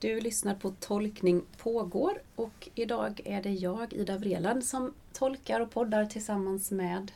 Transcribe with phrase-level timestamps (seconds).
[0.00, 5.70] Du lyssnar på Tolkning pågår och idag är det jag, Ida Vreland, som tolkar och
[5.70, 7.12] poddar tillsammans med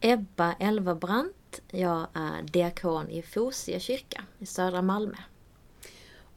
[0.00, 1.60] Ebba Elverbrandt.
[1.70, 5.16] Jag är diakon i Fosie kyrka i södra Malmö.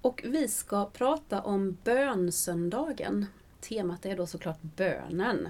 [0.01, 3.25] Och vi ska prata om bönsöndagen.
[3.61, 5.49] Temat är då såklart bönen.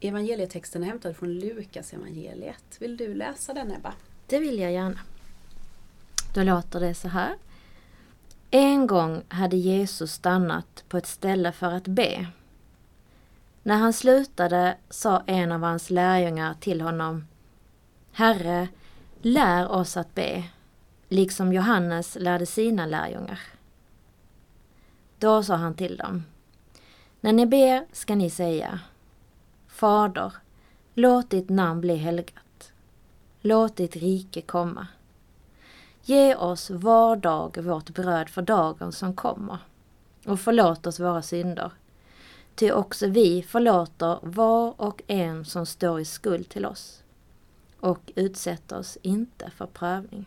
[0.00, 2.76] Evangelietexten är hämtad från Lukas evangeliet.
[2.78, 3.94] Vill du läsa den Ebba?
[4.26, 5.00] Det vill jag gärna.
[6.34, 7.36] Då låter det så här.
[8.50, 12.26] En gång hade Jesus stannat på ett ställe för att be.
[13.62, 17.26] När han slutade sa en av hans lärjungar till honom
[18.12, 18.68] Herre,
[19.22, 20.44] lär oss att be,
[21.08, 23.40] liksom Johannes lärde sina lärjungar.
[25.18, 26.24] Då sa han till dem
[27.20, 28.80] När ni ber ska ni säga
[29.68, 30.32] Fader,
[30.94, 32.72] låt ditt namn bli helgat.
[33.40, 34.86] Låt ditt rike komma.
[36.02, 39.58] Ge oss var dag vårt bröd för dagen som kommer
[40.26, 41.72] och förlåt oss våra synder.
[42.54, 47.02] Ty också vi förlåter var och en som står i skuld till oss.
[47.80, 50.26] Och utsätt oss inte för prövning.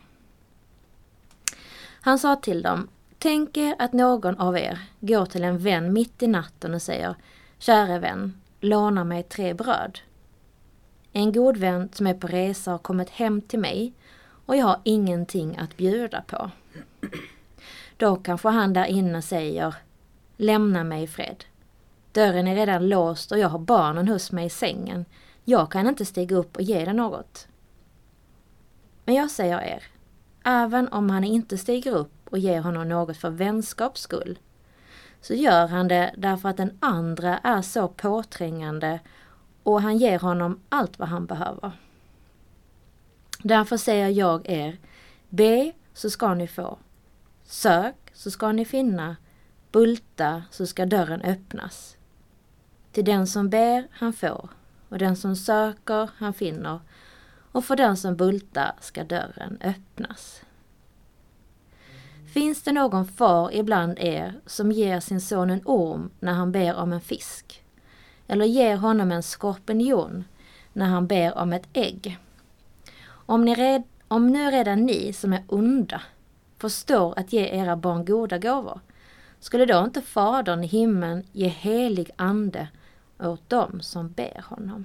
[2.00, 6.22] Han sa till dem, tänk er att någon av er går till en vän mitt
[6.22, 7.14] i natten och säger,
[7.58, 9.98] käre vän, låna mig tre bröd.
[11.12, 13.92] En god vän som är på resa har kommit hem till mig
[14.46, 16.50] och jag har ingenting att bjuda på.
[17.96, 19.74] Då kanske han där inne säger
[20.36, 21.44] Lämna mig i fred.
[22.12, 25.04] Dörren är redan låst och jag har barnen hos mig i sängen.
[25.44, 27.48] Jag kan inte stiga upp och ge dig något.
[29.04, 29.82] Men jag säger er,
[30.44, 34.38] även om han inte stiger upp och ger honom något för vänskaps skull,
[35.20, 39.00] så gör han det därför att den andra är så påträngande
[39.62, 41.72] och han ger honom allt vad han behöver.
[43.46, 44.78] Därför säger jag er,
[45.28, 46.78] be så ska ni få.
[47.44, 49.16] Sök så ska ni finna.
[49.72, 51.96] Bulta så ska dörren öppnas.
[52.92, 54.48] Till den som ber han får
[54.88, 56.80] och den som söker han finner
[57.52, 60.42] och för den som bultar ska dörren öppnas.
[62.32, 66.74] Finns det någon far ibland er som ger sin son en orm när han ber
[66.74, 67.64] om en fisk?
[68.26, 70.24] Eller ger honom en skorpion
[70.72, 72.18] när han ber om ett ägg?
[73.26, 76.02] Om, ni red, om nu redan ni som är onda
[76.58, 78.80] förstår att ge era barn goda gåvor,
[79.40, 82.68] skulle då inte Fadern i himlen ge helig ande
[83.18, 84.84] åt dem som ber honom?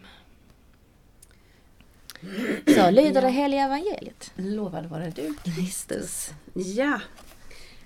[2.76, 4.32] Så lyder det heliga evangeliet.
[4.36, 6.34] Lovad vare du Kristus.
[6.54, 7.02] Ja,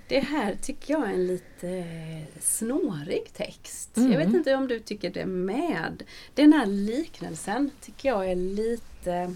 [0.07, 1.85] det här tycker jag är en lite
[2.39, 3.97] snårig text.
[3.97, 4.11] Mm.
[4.11, 6.03] Jag vet inte om du tycker det med.
[6.33, 9.35] Den här liknelsen tycker jag är lite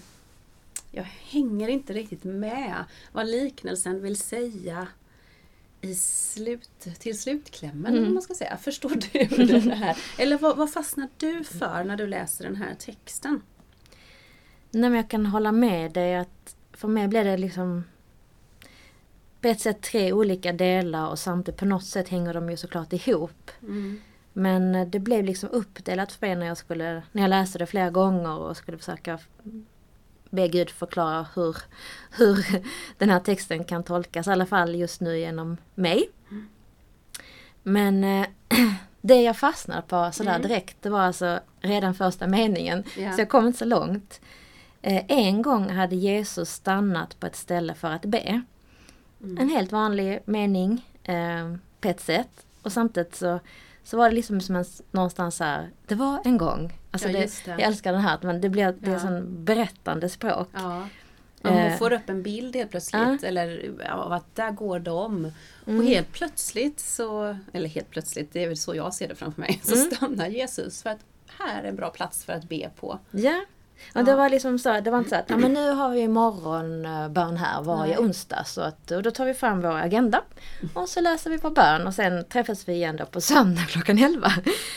[0.97, 4.87] jag hänger inte riktigt med vad liknelsen vill säga
[5.81, 8.13] i slut, till slutklämmen, mm.
[8.13, 8.57] man ska säga.
[8.57, 9.97] Förstår du det här?
[10.17, 13.41] Eller vad, vad fastnar du för när du läser den här texten?
[14.71, 17.83] Nej, men jag kan hålla med dig att för mig blir det liksom
[19.41, 22.93] på ett sätt tre olika delar och samtidigt på något sätt hänger de ju såklart
[22.93, 23.51] ihop.
[23.61, 24.01] Mm.
[24.33, 27.89] Men det blev liksom uppdelat för mig när jag, skulle, när jag läste det flera
[27.89, 29.19] gånger och skulle försöka
[30.29, 31.57] be Gud förklara hur,
[32.11, 32.45] hur
[32.97, 36.09] den här texten kan tolkas, i alla fall just nu genom mig.
[37.63, 38.27] Men eh,
[39.01, 40.47] det jag fastnade på sådär mm.
[40.47, 42.83] direkt, det var alltså redan första meningen.
[42.97, 43.13] Ja.
[43.13, 44.21] Så jag kom inte så långt.
[44.81, 48.41] Eh, en gång hade Jesus stannat på ett ställe för att be.
[49.23, 49.37] Mm.
[49.37, 52.45] En helt vanlig mening eh, på ett sätt.
[52.61, 53.39] Och samtidigt så
[53.87, 56.73] så var det liksom som en, någonstans här, det var en gång.
[57.05, 57.51] Alltså ja, det, det.
[57.51, 58.99] Jag älskar den här, men det blir det ja.
[58.99, 60.49] sån berättande språk.
[60.53, 60.87] Ja.
[61.41, 61.77] Hon eh.
[61.77, 63.27] får upp en bild helt plötsligt ja.
[63.27, 65.31] eller av att där går de.
[65.67, 65.79] Mm.
[65.79, 69.41] Och helt plötsligt så, eller helt plötsligt, det är väl så jag ser det framför
[69.41, 69.91] mig, så mm.
[69.91, 72.99] stannar Jesus för att här är en bra plats för att be på.
[73.11, 73.41] Ja,
[73.95, 76.07] och det var liksom så, det var inte så att ja, men nu har vi
[76.07, 78.05] morgonbön här varje Nej.
[78.05, 80.21] onsdag så att, och då tar vi fram vår agenda
[80.73, 83.97] och så läser vi på bön och sen träffas vi igen då på söndag klockan
[83.97, 84.31] 11.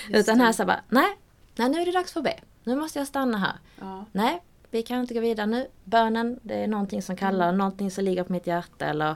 [0.09, 1.17] Utan här så bara, nej,
[1.57, 2.35] nej nu är det dags för be.
[2.65, 3.55] Nu måste jag stanna här.
[3.81, 4.05] Ja.
[4.13, 5.67] Nej, vi kan inte gå vidare nu.
[5.85, 7.59] Bönen, det är någonting som kallar, mm.
[7.59, 9.15] någonting som ligger på mitt hjärta eller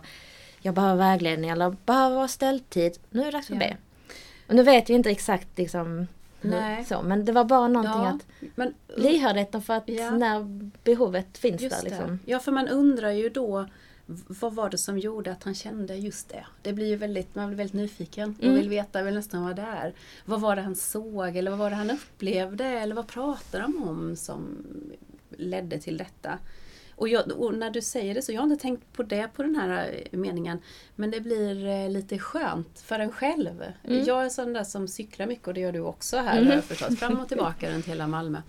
[0.60, 2.98] jag behöver vägledning eller behöver vara ställtid.
[3.10, 3.58] Nu är det dags för ja.
[3.58, 3.76] be.
[4.48, 6.06] Och nu vet vi inte exakt liksom
[6.44, 6.84] Nej.
[6.84, 10.10] Så, men det var bara någonting ja, att men, lyhördheten för att ja.
[10.10, 11.90] när behovet finns just där.
[11.90, 12.18] Liksom.
[12.24, 13.66] Ja, för man undrar ju då
[14.06, 16.46] vad var det som gjorde att han kände just det?
[16.62, 18.56] Det blir ju väldigt, man blir väldigt nyfiken och mm.
[18.56, 19.94] vill veta, vill nästan vara där.
[20.24, 23.88] Vad var det han såg eller vad var det han upplevde eller vad pratade de
[23.88, 24.62] om som
[25.30, 26.38] ledde till detta?
[26.96, 29.42] Och, jag, och, när du säger det så, jag har inte tänkt på det på
[29.42, 30.58] den här eh, meningen,
[30.96, 33.64] men det blir eh, lite skönt för en själv.
[33.84, 34.04] Mm.
[34.04, 36.62] Jag är sån där som cyklar mycket och det gör du också här mm.
[36.62, 38.42] förstås, fram och tillbaka runt hela Malmö.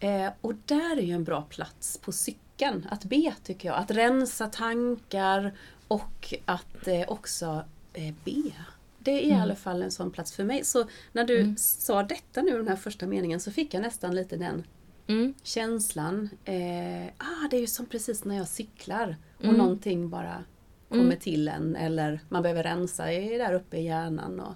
[0.00, 2.47] Eh, och där är ju en bra plats på cykeln
[2.88, 3.78] att be tycker jag.
[3.78, 5.52] Att rensa tankar
[5.88, 8.52] och att eh, också eh, be.
[8.98, 9.38] Det är mm.
[9.38, 10.64] i alla fall en sån plats för mig.
[10.64, 11.56] Så när du mm.
[11.56, 14.64] sa detta nu, den här första meningen, så fick jag nästan lite den
[15.06, 15.34] mm.
[15.42, 16.28] känslan.
[16.44, 19.56] Eh, ah, det är ju som precis när jag cyklar och mm.
[19.56, 20.44] någonting bara
[20.88, 21.18] kommer mm.
[21.18, 24.40] till en eller man behöver rensa i, där uppe i hjärnan.
[24.40, 24.54] Och,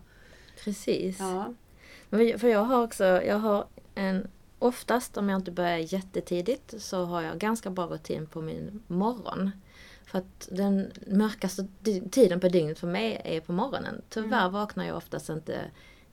[0.64, 1.19] precis.
[1.19, 1.55] Ja.
[2.10, 4.28] För jag har också, jag har en
[4.62, 9.50] Oftast om jag inte börjar jättetidigt så har jag ganska bra rutin på min morgon.
[10.04, 11.66] För att den mörkaste
[12.10, 14.02] tiden på dygnet för mig är på morgonen.
[14.08, 14.52] Tyvärr mm.
[14.52, 15.60] vaknar jag oftast inte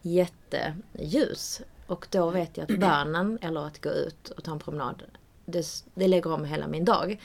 [0.02, 1.62] jätteljus.
[1.88, 5.04] Och då vet jag att bönen eller att gå ut och ta en promenad,
[5.46, 7.22] det, det lägger om hela min dag.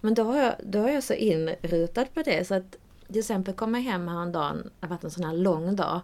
[0.00, 2.76] Men då har, jag, då är jag så inrutad på det så att
[3.06, 6.00] till exempel kom jag hem häromdagen, det har varit en sån här lång dag.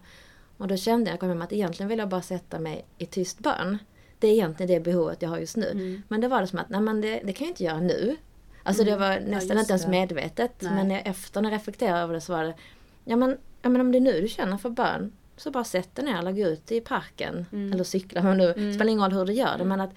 [0.57, 3.39] Och då kände jag, kom hem att egentligen vill jag bara sätta mig i tyst
[3.39, 3.79] bön.
[4.23, 5.71] Det är egentligen det behovet jag har just nu.
[5.71, 6.03] Mm.
[6.09, 8.17] Men det var det som att, nej men det, det kan jag inte göra nu.
[8.63, 8.93] Alltså mm.
[8.93, 10.53] det var nästan ja, inte ens medvetet.
[10.59, 10.73] Nej.
[10.75, 12.55] Men efter när jag reflekterade över det så var det,
[13.05, 15.95] ja men, ja men om det är nu du känner för bön, så bara sätt
[15.95, 17.47] dig ner eller gå ut i parken.
[17.53, 17.73] Mm.
[17.73, 18.75] Eller cykla, men nu mm.
[18.75, 19.65] spelar ingen roll hur du gör det.
[19.65, 19.91] Men att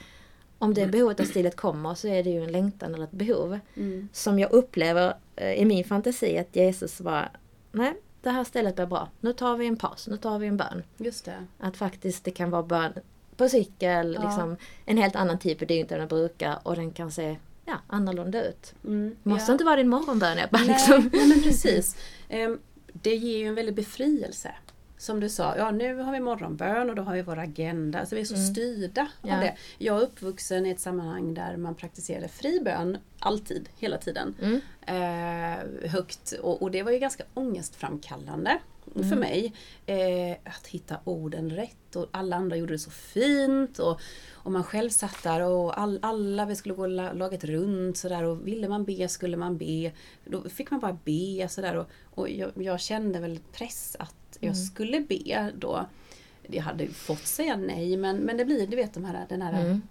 [0.57, 3.59] om det behovet av stillhet kommer så är det ju en längtan eller ett behov.
[3.75, 4.09] Mm.
[4.13, 7.29] Som jag upplever eh, i min fantasi att Jesus var,
[7.71, 9.09] nej det här stället blir bra.
[9.19, 10.83] Nu tar vi en paus, nu tar vi en bön.
[10.97, 11.45] Just det.
[11.59, 12.93] Att faktiskt det kan vara bön
[13.37, 14.21] på cykel, ja.
[14.21, 17.77] liksom, en helt annan typ av dygn än jag brukar och den kan se ja,
[17.87, 18.73] annorlunda ut.
[18.83, 19.53] Mm, Måste ja.
[19.53, 20.57] inte vara din morgonbön Ebba.
[20.57, 21.09] Nej, liksom.
[21.13, 21.97] nej men precis.
[22.29, 22.59] Um,
[22.93, 24.51] det ger ju en väldig befrielse.
[24.97, 27.99] Som du sa, ja nu har vi morgonbön och då har vi vår agenda.
[27.99, 28.47] Alltså vi är så mm.
[28.47, 29.35] styrda ja.
[29.35, 29.55] av det.
[29.77, 34.35] Jag är uppvuxen i ett sammanhang där man praktiserade fri bön alltid, hela tiden.
[34.41, 34.61] Mm.
[34.81, 38.57] Eh, högt och, och, det var ju ganska ångestframkallande
[38.95, 39.09] mm.
[39.09, 39.53] för mig.
[39.85, 43.79] Eh, att hitta orden rätt och alla andra gjorde det så fint.
[43.79, 44.01] Och,
[44.33, 48.47] och man själv satt där och all, alla vi skulle gå laget runt sådär och
[48.47, 49.91] ville man be skulle man be.
[50.25, 54.53] Då fick man bara be sådär och, och jag, jag kände väl press att jag
[54.53, 54.65] mm.
[54.65, 55.85] skulle be då.
[56.47, 59.65] Jag hade fått säga nej men, men det blir, du vet de här, den här
[59.65, 59.81] mm.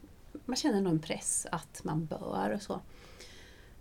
[0.44, 2.80] man känner nog en press att man bör och så.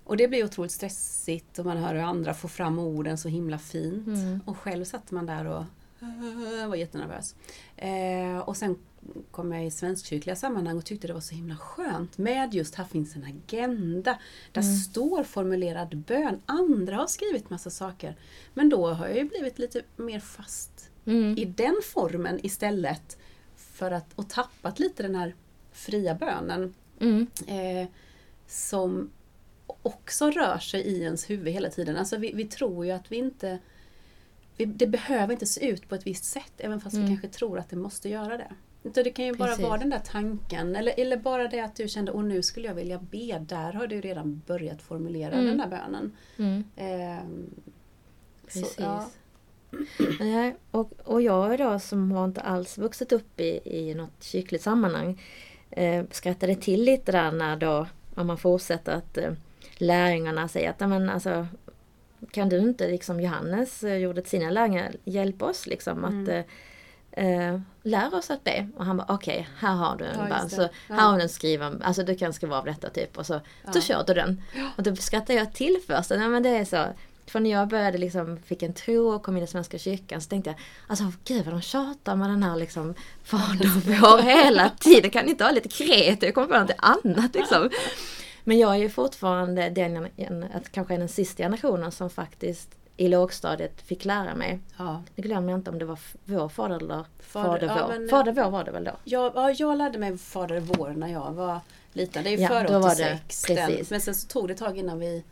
[0.04, 3.60] Och det blir otroligt stressigt och man hör hur andra får fram orden så himla
[3.60, 4.08] fint.
[4.08, 4.40] Mm.
[4.46, 5.64] Och själv satt man där och
[6.68, 7.36] var jättenervös.
[7.78, 8.78] Eh, och sen
[9.32, 12.86] kom jag i svenskkyrkliga sammanhang och tyckte det var så himla skönt med just här
[12.86, 14.20] finns en agenda.
[14.52, 14.76] Där mm.
[14.76, 16.42] står formulerad bön.
[16.46, 18.16] Andra har skrivit massa saker.
[18.54, 21.38] Men då har jag ju blivit lite mer fast mm.
[21.38, 23.18] i den formen istället.
[23.56, 25.36] För att, och tappat lite den här
[25.72, 26.74] fria bönen.
[27.00, 27.28] Mm.
[27.48, 27.88] Eh,
[28.48, 29.10] som
[29.82, 31.98] också rör sig i ens huvud hela tiden.
[31.98, 33.60] Alltså vi, vi tror ju att vi inte
[34.58, 37.06] det behöver inte se ut på ett visst sätt även fast mm.
[37.06, 38.52] vi kanske tror att det måste göra det.
[38.84, 39.58] Utan det kan ju Precis.
[39.58, 42.68] bara vara den där tanken eller, eller bara det att du kände och nu skulle
[42.68, 43.40] jag vilja be.
[43.40, 45.46] Där har du redan börjat formulera mm.
[45.46, 46.12] den där bönen.
[46.38, 46.64] Mm.
[46.76, 47.24] Eh,
[48.46, 48.76] Precis.
[48.76, 49.10] Så, ja.
[50.20, 54.64] Nej, och, och jag då som har inte alls vuxit upp i, i något kyrkligt
[54.64, 55.22] sammanhang
[55.72, 59.34] eh, skrattade till lite där när då, om man fortsätter att eh,
[59.78, 61.48] lärjungarna säger att men, alltså,
[62.32, 66.22] kan du inte, liksom Johannes eh, gjorde till sina lärjungar, hjälpa oss liksom mm.
[66.22, 66.44] att eh,
[67.26, 68.68] eh, lära oss att be.
[68.78, 70.50] Och han bara okej, okay, här har du en ja, bön.
[70.50, 70.96] Så ja.
[70.96, 73.18] här har du en skriven, alltså du kan skriva av detta typ.
[73.18, 73.72] Och så, ja.
[73.74, 74.42] så kör du den.
[74.78, 76.12] Och då skrattar jag till först.
[76.12, 76.86] Ja, men det är så.
[77.28, 80.30] För när jag började liksom, fick en tro och kom in i Svenska kyrkan så
[80.30, 85.12] tänkte jag Alltså gud vad de tjatar med den här liksom Fader vår hela tiden.
[85.12, 86.36] Kan ni inte ha lite kreativt?
[86.36, 87.70] Kom på något annat liksom.
[88.44, 90.08] Men jag är ju fortfarande den,
[90.54, 94.60] att kanske den sista generationen som faktiskt i lågstadiet fick lära mig.
[94.78, 95.04] Ja.
[95.16, 97.78] Det glömmer jag inte om det var vår fader eller fader, fader vår.
[97.78, 98.92] Ja, men, fader vår var det väl då?
[99.04, 101.60] Jag, ja, jag lärde mig fader vår när jag var
[101.94, 102.24] liten.
[102.24, 103.48] Det är ju ja, före 86.
[103.48, 105.24] Det, men sen så tog det ett tag innan vi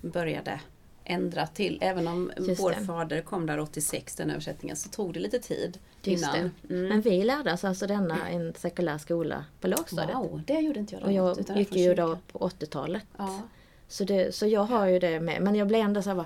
[0.00, 0.60] började
[1.08, 1.78] ändra till.
[1.80, 2.86] Även om Just vår det.
[2.86, 6.50] fader kom där 86, den översättningen, så tog det lite tid Just innan.
[6.70, 6.88] Mm.
[6.88, 10.16] Men vi lärde oss alltså denna i en sekulär skola på lågstadiet.
[10.16, 13.02] Wow, det gjorde inte jag Och jag gick ju då på 80-talet.
[13.16, 13.40] Ja.
[13.88, 15.42] Så, det, så jag har ju det med.
[15.42, 16.24] Men jag blev ändå så här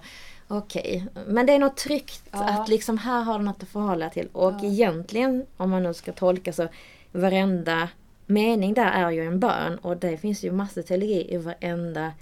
[0.49, 1.25] Okej, okay.
[1.27, 2.49] men det är något tryggt ja.
[2.49, 4.29] att liksom här har du något att förhålla till.
[4.33, 4.65] Och ja.
[4.65, 6.69] egentligen, om man nu ska tolka så,
[7.13, 7.89] varenda
[8.27, 9.79] mening där är ju en bön.
[9.79, 12.13] Och det finns ju massor teologi i varenda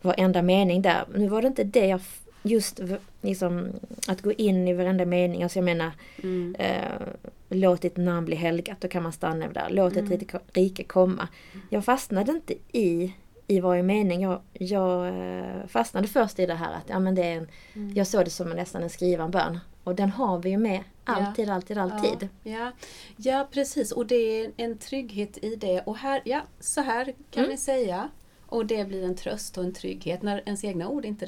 [0.00, 1.04] varenda mening där.
[1.14, 2.00] Nu var det inte det jag
[2.42, 2.80] just
[3.20, 3.72] liksom
[4.08, 5.42] att gå in i varenda mening.
[5.42, 5.90] Alltså jag menar
[6.22, 6.56] mm.
[6.58, 7.08] eh,
[7.48, 8.80] låt ditt namn bli helgat.
[8.80, 9.68] Då kan man stanna där.
[9.70, 10.12] Låt mm.
[10.12, 11.28] ett rike komma.
[11.70, 13.14] Jag fastnade inte i,
[13.46, 14.22] i varje mening.
[14.22, 17.94] Jag, jag eh, fastnade först i det här att ja, men det är en, mm.
[17.94, 19.58] jag såg det som nästan en skriven bön.
[19.84, 21.54] Och den har vi ju med alltid, ja.
[21.54, 22.28] alltid, alltid.
[22.42, 22.72] Ja, ja.
[23.16, 23.92] ja, precis.
[23.92, 25.80] Och det är en trygghet i det.
[25.80, 27.50] Och här, ja, så här kan mm.
[27.50, 28.08] vi säga.
[28.50, 31.26] Och det blir en tröst och en trygghet när ens egna ord inte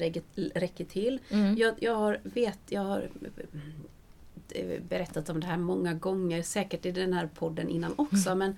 [0.54, 1.18] räcker till.
[1.30, 1.56] Mm.
[1.56, 3.08] Jag, jag, har, vet, jag har
[4.50, 8.30] eh, berättat om det här många gånger, säkert i den här podden innan också.
[8.30, 8.38] Mm.
[8.38, 8.56] Men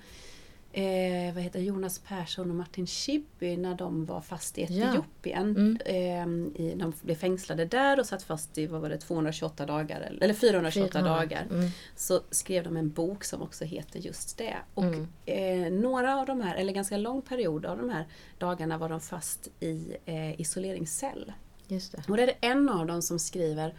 [0.75, 5.77] eh, vad heter Jonas Persson och Martin Schibbye när de var fast i Etiopien.
[5.85, 5.91] Ja.
[5.91, 6.51] Mm.
[6.55, 10.33] Eh, de blev fängslade där och satt fast i vad var det, 228 dagar, eller
[10.33, 11.15] 428 400.
[11.15, 11.47] dagar.
[11.51, 11.69] Mm.
[11.95, 14.55] Så skrev de en bok som också heter just det.
[14.73, 15.07] Och mm.
[15.25, 18.05] eh, några av de här, eller ganska lång period av de här
[18.37, 21.33] dagarna var de fast i eh, isoleringscell.
[21.67, 22.03] Just det.
[22.07, 23.75] Och det är en av dem som skriver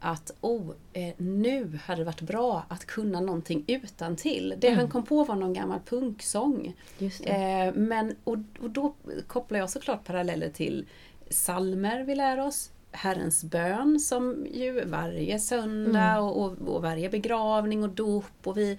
[0.00, 4.54] att oh, eh, nu hade det varit bra att kunna någonting utan till.
[4.58, 4.78] Det mm.
[4.78, 6.74] han kom på var någon gammal punksång.
[7.22, 8.94] Eh, men, och, och då
[9.26, 10.86] kopplar jag såklart paralleller till
[11.30, 16.24] salmer vi lär oss, Herrens bön som ju varje söndag mm.
[16.24, 18.78] och, och, och, varje begravning och dop och vi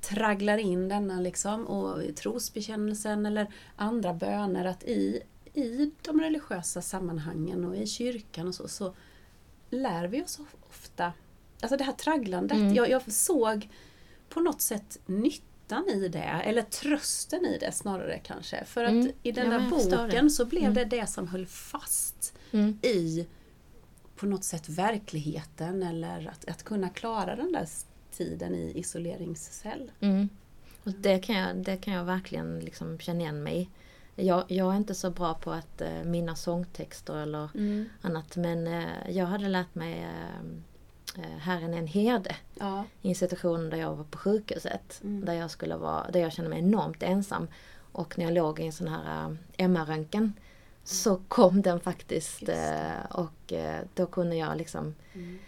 [0.00, 3.46] tragglar in denna liksom och trosbekännelsen eller
[3.76, 5.22] andra böner att i,
[5.54, 8.94] i de religiösa sammanhangen och i kyrkan och så, så
[9.70, 11.12] lär vi oss ofta,
[11.60, 12.74] alltså det här tragglandet, mm.
[12.74, 13.68] jag, jag såg
[14.28, 18.64] på något sätt nyttan i det, eller trösten i det snarare kanske.
[18.64, 19.12] För att mm.
[19.22, 20.74] i den ja, där boken så blev mm.
[20.74, 22.78] det det som höll fast mm.
[22.82, 23.26] i
[24.16, 27.68] på något sätt verkligheten eller att, att kunna klara den där
[28.12, 29.90] tiden i isoleringscell.
[30.00, 30.28] Mm.
[30.84, 33.68] Och det, kan jag, det kan jag verkligen liksom känna igen mig i.
[34.20, 37.88] Jag, jag är inte så bra på att uh, minna sångtexter eller mm.
[38.02, 40.06] annat men uh, jag hade lärt mig
[41.18, 42.84] uh, Herren är en herde ja.
[43.02, 45.00] i en situation där jag var på sjukhuset.
[45.02, 45.24] Mm.
[45.24, 47.48] Där, jag skulle vara, där jag kände mig enormt ensam.
[47.92, 50.32] Och när jag låg i en sån här uh, MR-röntgen
[50.84, 52.42] så kom den faktiskt
[53.10, 53.52] och
[53.94, 55.38] då kunde jag liksom mm.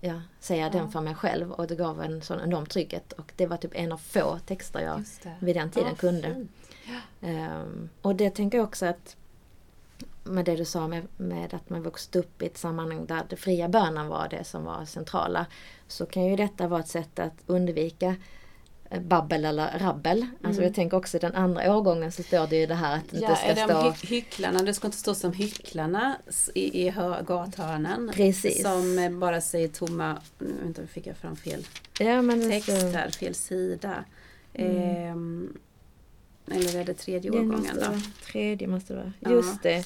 [0.00, 0.70] ja, säga ja.
[0.70, 3.12] den för mig själv och det gav en sån enorm trygghet.
[3.12, 5.04] Och det var typ en av få texter jag
[5.40, 6.34] vid den tiden ja, kunde.
[6.34, 6.50] Fint.
[7.20, 9.16] Um, och det tänker jag också att
[10.24, 13.36] med det du sa med, med, att man vuxit upp i ett sammanhang där det
[13.36, 15.46] fria bönen var det som var centrala.
[15.88, 18.16] Så kan ju detta vara ett sätt att undvika
[18.90, 20.20] eh, babbel eller rabbel.
[20.22, 20.46] Alltså mm.
[20.46, 23.18] Alltså jag tänker också den andra årgången så står det ju det här att det
[23.18, 23.90] ja, inte ska stå...
[23.90, 26.16] Hy hycklarna, det ska inte stå som hycklarna
[26.54, 26.94] i, i
[27.26, 28.10] gathörnen.
[28.14, 28.62] Precis.
[28.62, 31.66] Som bara säger tomma, nu vänta, fick jag fram fel
[31.98, 34.04] ja, text här, fel sida.
[34.54, 34.76] Mm.
[34.76, 35.58] Ehm,
[36.46, 37.86] eller är det tredje årgången då?
[38.32, 39.12] Tredje måste det vara.
[39.20, 39.30] Ja.
[39.30, 39.84] Just det.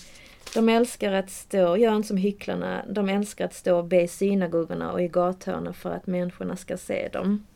[0.55, 4.09] De älskar att stå, gör inte som hycklarna, de älskar att stå och be i
[4.09, 7.47] synagogorna och i gathörnen för att människorna ska se dem.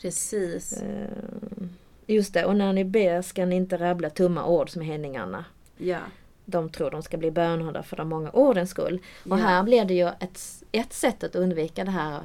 [0.00, 0.82] Precis.
[0.82, 1.66] Uh,
[2.06, 5.44] just det, och när ni ber ska ni inte rabbla tomma ord som hedningarna.
[5.76, 5.98] Ja.
[6.44, 9.00] De tror de ska bli bönhörda för de många ordens skull.
[9.30, 9.42] Och ja.
[9.42, 10.40] här blir det ju ett,
[10.72, 12.20] ett sätt att undvika det här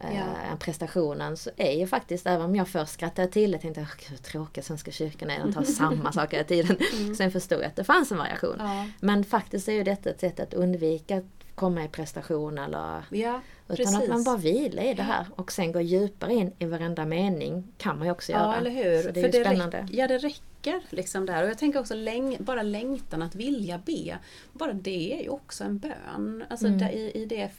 [0.00, 0.08] ja.
[0.08, 4.16] eh, prestationen så är ju faktiskt, även om jag först skrattade till det, tänkte hur
[4.16, 6.76] tråkig Svenska kyrkan är, de tar samma saker hela tiden.
[7.00, 7.14] Mm.
[7.14, 8.56] Sen förstod jag att det fanns en variation.
[8.58, 8.86] Ja.
[9.00, 11.22] Men faktiskt är ju detta ett sätt att undvika
[11.60, 13.96] komma i prestation eller ja, utan precis.
[13.96, 17.64] att man bara vilar i det här och sen går djupare in i varenda mening
[17.78, 18.42] kan man ju också göra.
[18.42, 19.02] Ja, eller hur.
[19.02, 19.88] Så det är För spännande.
[19.90, 21.42] ja, det räcker liksom där.
[21.42, 24.18] Och jag tänker också läng bara längtan att vilja be.
[24.52, 26.44] Bara det är ju också en bön.
[26.48, 26.78] Alltså mm.
[26.78, 27.50] där, i, i det,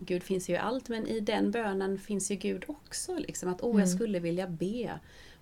[0.00, 3.14] Gud finns ju allt, men i den bönen finns ju Gud också.
[3.18, 3.98] Liksom, att åh, oh, jag mm.
[3.98, 4.90] skulle vilja be.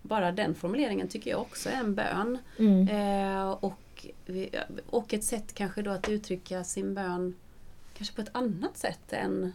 [0.02, 2.38] Bara den formuleringen tycker jag också är en bön.
[2.58, 2.88] Mm.
[2.88, 4.06] Eh, och,
[4.86, 7.34] och ett sätt kanske då att uttrycka sin bön
[7.94, 9.52] kanske på ett annat sätt än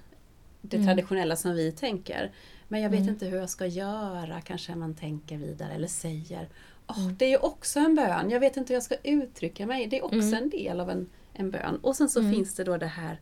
[0.62, 0.88] det mm.
[0.88, 2.32] traditionella som vi tänker.
[2.68, 3.14] Men jag vet mm.
[3.14, 6.50] inte hur jag ska göra, kanske man tänker vidare eller säger.
[6.88, 9.88] Oh, Det är ju också en bön, jag vet inte hur jag ska uttrycka mig.
[9.88, 10.34] Det är också mm.
[10.34, 11.80] en del av en, en bön.
[11.82, 12.34] Och sen så mm.
[12.34, 13.20] finns det då det här,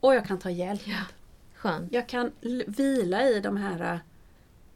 [0.00, 0.82] och jag kan ta hjälp.
[0.84, 1.04] Ja.
[1.54, 1.92] Skönt.
[1.92, 2.32] Jag kan
[2.66, 4.00] vila i de här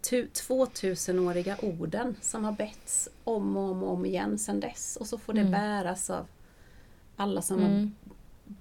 [0.03, 4.97] 2000-åriga orden som har betts om och om, och om igen sedan dess.
[5.00, 5.53] Och så får det mm.
[5.53, 6.26] bäras av
[7.17, 7.73] alla som mm.
[7.73, 7.91] har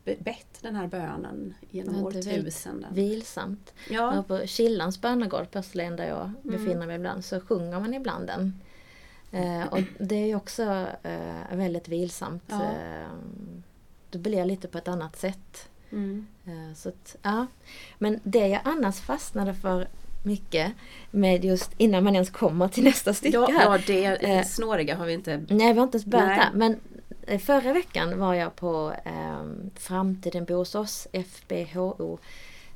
[0.04, 2.94] bett den här bönen genom ja, årtusenden.
[2.94, 3.74] Vilsamt.
[3.90, 4.24] Ja.
[4.28, 6.36] på Killans bönegård på Österlen där jag mm.
[6.44, 8.54] befinner mig ibland så sjunger man ibland den.
[9.32, 12.44] Eh, och det är också eh, väldigt vilsamt.
[12.48, 12.62] Ja.
[12.64, 13.08] Eh,
[14.10, 15.70] det blir lite på ett annat sätt.
[15.92, 16.28] Mm.
[16.46, 17.48] Eh, så att, ja.
[17.98, 19.88] Men det jag annars fastnade för
[20.24, 20.72] mycket
[21.12, 23.72] med just innan man ens kommer till nästa stycke ja, här.
[23.72, 25.38] Ja, det eh, snåriga har vi inte...
[25.50, 26.50] Nej, vi har inte ens börjat där.
[26.54, 26.80] Men
[27.28, 29.44] Eh, förra veckan var jag på eh,
[29.76, 32.20] Framtiden bor hos oss, FBHO.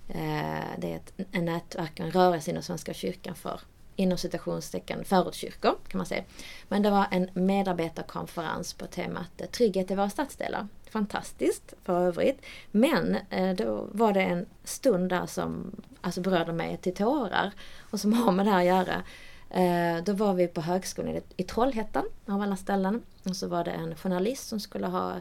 [0.09, 3.59] Eh, det är ett, en nätverk, en rörelse inom Svenska kyrkan för
[3.97, 6.23] inom citationstecken förortskyrkor kan man säga.
[6.67, 10.67] Men det var en medarbetarkonferens på temat eh, Trygghet i våra stadsdelar.
[10.91, 12.45] Fantastiskt för övrigt.
[12.71, 17.51] Men eh, då var det en stund där som alltså berörde mig till tårar
[17.91, 19.03] och som har med det här att göra.
[19.49, 23.01] Eh, då var vi på högskolan i Trollhättan av alla ställen.
[23.23, 25.13] Och så var det en journalist som skulle ha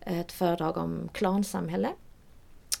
[0.00, 1.88] ett föredrag om klansamhälle.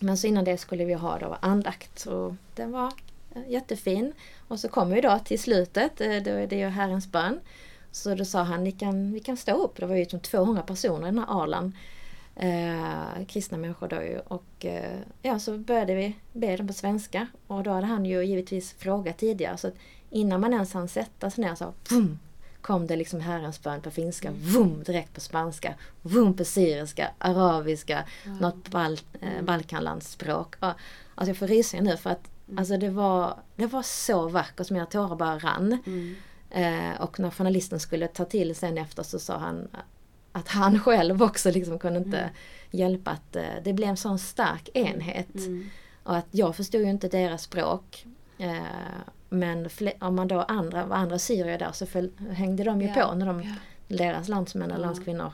[0.00, 2.92] Men så innan det skulle vi ha då andakt och den var
[3.34, 4.12] eh, jättefin.
[4.48, 7.40] Och så kom vi då till slutet, eh, då är det ju Herrens bön.
[7.90, 9.76] Så då sa han, vi kan, vi kan stå upp.
[9.76, 11.76] Det var ju som 200 personer i den här alan.
[12.36, 14.18] Eh, kristna människor då ju.
[14.18, 17.26] Och eh, ja, så började vi be dem på svenska.
[17.46, 19.56] Och då hade han ju givetvis frågat tidigare.
[19.56, 19.74] Så att
[20.10, 22.18] innan man ens hann sätta sig ner så boom,
[22.60, 28.04] kom det liksom Herrens bön på finska, vum, direkt på spanska, vum på syriska, arabiska,
[28.24, 28.38] mm.
[28.38, 30.56] något bal eh, balkanlandsspråk.
[30.60, 32.58] Alltså jag får rysningar nu för att mm.
[32.58, 35.78] alltså det, var, det var så vackert, mina tårar bara rann.
[35.86, 36.14] Mm.
[36.50, 39.68] Eh, och när journalisten skulle ta till sen efter så sa han
[40.32, 42.34] att han själv också liksom kunde inte mm.
[42.70, 45.34] hjälpa att eh, det blev en sån stark enhet.
[45.34, 45.70] Mm.
[46.02, 48.06] Och att jag förstod ju inte deras språk.
[48.38, 48.56] Eh,
[49.34, 49.68] men
[50.00, 52.94] om man då andra, var andra syrier där så föll, hängde de ju ja.
[52.94, 53.54] på när de, ja.
[53.96, 55.32] deras landsmän och landskvinnor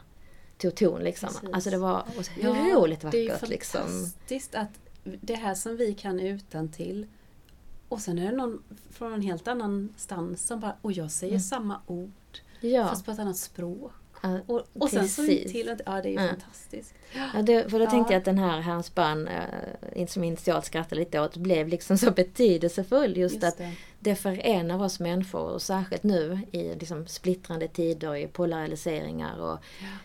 [0.58, 1.00] tog ton.
[1.00, 1.28] Liksom.
[1.52, 3.40] Alltså det var otroligt vackert.
[3.40, 3.80] Det är liksom.
[3.80, 4.70] fantastiskt att
[5.04, 7.06] det här som vi kan utan till
[7.90, 11.32] och sen är det någon från en helt annan stans som bara, och jag säger
[11.32, 11.40] mm.
[11.40, 12.86] samma ord ja.
[12.88, 13.92] fast på ett annat språk.
[14.20, 16.94] Ja, och, och sen så till, ja det är ju fantastiskt.
[17.34, 19.28] Ja, det, för då tänkte jag att den här Hans barn,
[19.96, 23.16] äh, som initialt skrattade lite åt, blev liksom så betydelsefull.
[23.16, 23.72] Just, just att det.
[23.98, 29.58] det förenar oss människor och särskilt nu i liksom splittrande tider, i polariseringar och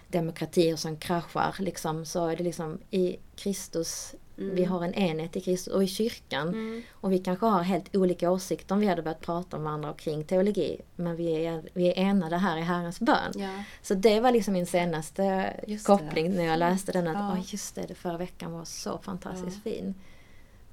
[0.07, 1.55] demokratier som kraschar.
[1.59, 4.55] Liksom, så är det liksom i Kristus Mm.
[4.55, 6.47] Vi har en enhet i Kristus och i kyrkan.
[6.47, 6.81] Mm.
[6.91, 10.23] Och vi kanske har helt olika åsikter om vi hade börjat prata om varandra kring
[10.23, 10.81] teologi.
[10.95, 13.31] Men vi är, vi är enade här i Herrens bön.
[13.35, 13.63] Ja.
[13.81, 16.37] Så det var liksom min senaste just koppling det.
[16.37, 17.07] när jag läste den.
[17.07, 17.33] Att ja.
[17.33, 19.71] oh, just det, det förra veckan var så fantastiskt ja.
[19.71, 19.95] fin.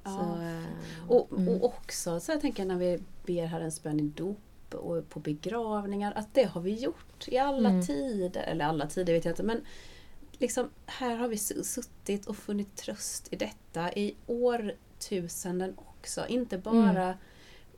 [0.03, 1.47] Så, äh, och, mm.
[1.47, 4.37] och också så jag tänker när vi ber Herrens bön i dop
[4.73, 6.13] och på begravningar.
[6.15, 7.85] Att det har vi gjort i alla mm.
[7.85, 8.41] tider.
[8.41, 9.43] Eller alla tider vet jag inte.
[9.43, 9.61] Men
[10.43, 16.27] liksom, här har vi suttit och funnit tröst i detta i årtusenden också.
[16.27, 17.17] Inte bara mm.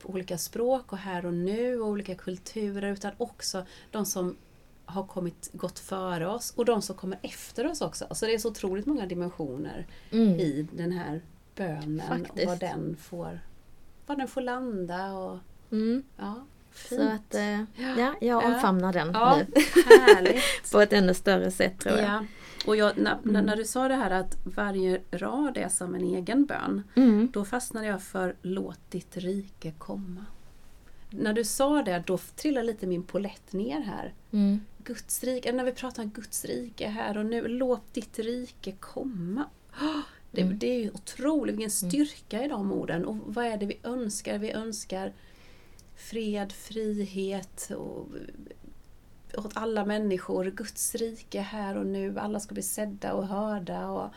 [0.00, 4.36] på olika språk och här och nu och olika kulturer utan också de som
[4.84, 8.06] har kommit, gått före oss och de som kommer efter oss också.
[8.10, 10.40] Så det är så otroligt många dimensioner mm.
[10.40, 11.22] i den här
[11.54, 12.46] bönen Faktiskt.
[12.46, 13.40] och vad den får,
[14.06, 15.12] vad den får landa.
[15.12, 15.38] Och,
[15.70, 16.02] mm.
[16.16, 17.00] ja, Fint.
[17.00, 17.60] Så att, eh,
[17.98, 19.62] ja, jag omfamnar den ja, nu.
[19.84, 20.42] Härligt.
[20.72, 22.08] På ett ännu större sätt tror jag.
[22.08, 22.24] Ja.
[22.66, 23.46] Och jag, när, mm.
[23.46, 26.82] när, du sa det här att varje rad är som en egen bön.
[26.94, 27.28] Mm.
[27.32, 30.24] Då fastnade jag för Låt ditt rike komma.
[31.10, 34.14] När du sa det, då trillade lite min polett ner här.
[34.30, 34.60] Mm.
[34.84, 39.44] Guds rike, när vi pratar om Guds rike här och nu, låt ditt rike komma.
[40.30, 40.58] Det, mm.
[40.58, 41.90] det är ju otroligt, vilken mm.
[41.90, 43.04] styrka i de orden.
[43.04, 44.38] Och vad är det vi önskar?
[44.38, 45.12] Vi önskar
[45.96, 48.06] fred, frihet och
[49.38, 54.10] åt alla människor, Guds rike här och nu, alla ska bli sedda och hörda och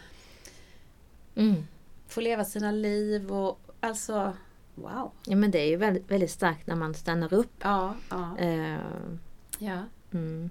[1.35, 1.67] mm.
[2.07, 4.33] få leva sina liv och alltså
[4.75, 5.11] wow.
[5.25, 7.53] Ja men det är ju väldigt, väldigt starkt när man stannar upp.
[7.59, 7.95] Ja.
[8.09, 8.37] ja.
[8.41, 8.79] Uh,
[9.59, 9.83] ja.
[10.11, 10.49] Mm.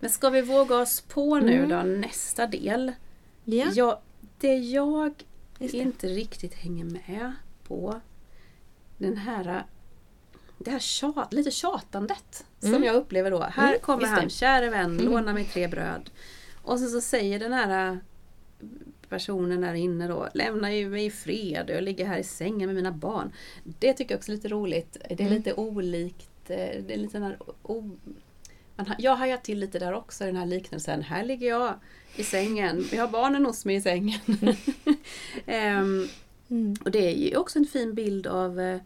[0.00, 1.68] Men ska vi våga oss på nu mm.
[1.68, 2.92] då nästa del?
[3.44, 3.66] Ja.
[3.74, 3.98] Jag,
[4.38, 5.24] det jag
[5.58, 5.72] det.
[5.72, 7.32] inte riktigt hänger med
[7.68, 8.00] på
[8.98, 9.64] den här
[10.64, 12.74] det här tjat, lite tjatandet mm.
[12.74, 13.42] som jag upplever då.
[13.42, 15.04] Här mm, kommer han, käre vän, mm.
[15.04, 16.10] låna mig tre bröd.
[16.62, 17.96] Och så, så säger den här äh,
[19.08, 22.76] personen där inne då, lämna ju mig i fred, jag ligger här i sängen med
[22.76, 23.32] mina barn.
[23.64, 24.96] Det tycker jag också är lite roligt.
[25.08, 25.34] Det är mm.
[25.34, 27.90] lite olikt, äh, det är lite den här, o,
[28.76, 31.02] man, jag hajar till lite där också, den här liknelsen.
[31.02, 31.74] Här ligger jag
[32.16, 34.20] i sängen, jag har barnen hos mig i sängen.
[35.46, 36.08] um,
[36.84, 38.80] och det är ju också en fin bild av äh,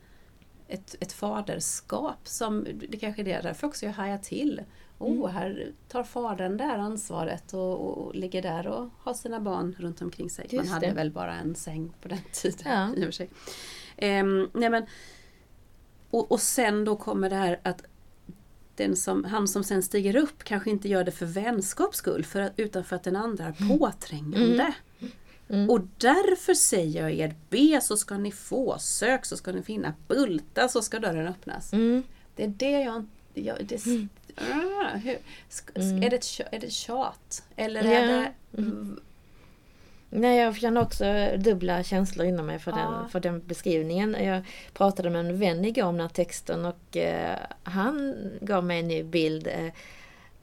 [0.74, 4.62] ett, ett faderskap som, det kanske är det därför också jag hajar till.
[4.98, 5.30] Oh, mm.
[5.30, 10.30] här tar fadern det ansvaret och, och, ligger där och har sina barn runt omkring
[10.30, 10.46] sig.
[10.50, 10.92] Just Man hade det.
[10.92, 12.94] väl bara en säng på den tiden ja.
[12.96, 13.28] i och för sig.
[14.20, 14.86] Um, nej men,
[16.10, 17.82] och, och sen då kommer det här att
[18.76, 22.40] den som, han som sen stiger upp kanske inte gör det för vänskaps skull för
[22.40, 23.78] att, utan för att den andra är mm.
[23.78, 24.74] påträngande.
[24.98, 25.12] Mm.
[25.54, 25.70] Mm.
[25.70, 29.94] Och därför säger jag er, be så ska ni få, sök så ska ni finna,
[30.08, 31.72] bulta så ska dörren öppnas.
[31.72, 32.02] Mm.
[32.36, 33.06] Det är det jag...
[33.34, 34.08] jag det, mm.
[34.36, 35.18] ah, hur,
[35.74, 36.02] mm.
[36.02, 37.42] är, det ett, är det tjat?
[37.56, 37.90] Eller ja.
[37.90, 38.32] är det...
[40.16, 41.04] Nej, jag känner också
[41.38, 42.76] dubbla känslor inom mig för, Ja.
[42.76, 44.16] den, för den beskrivningen.
[44.20, 48.80] Jag pratade med en vän igår om den här texten och eh, han gav mig
[48.80, 49.46] en ny bild.
[49.46, 49.72] Eh,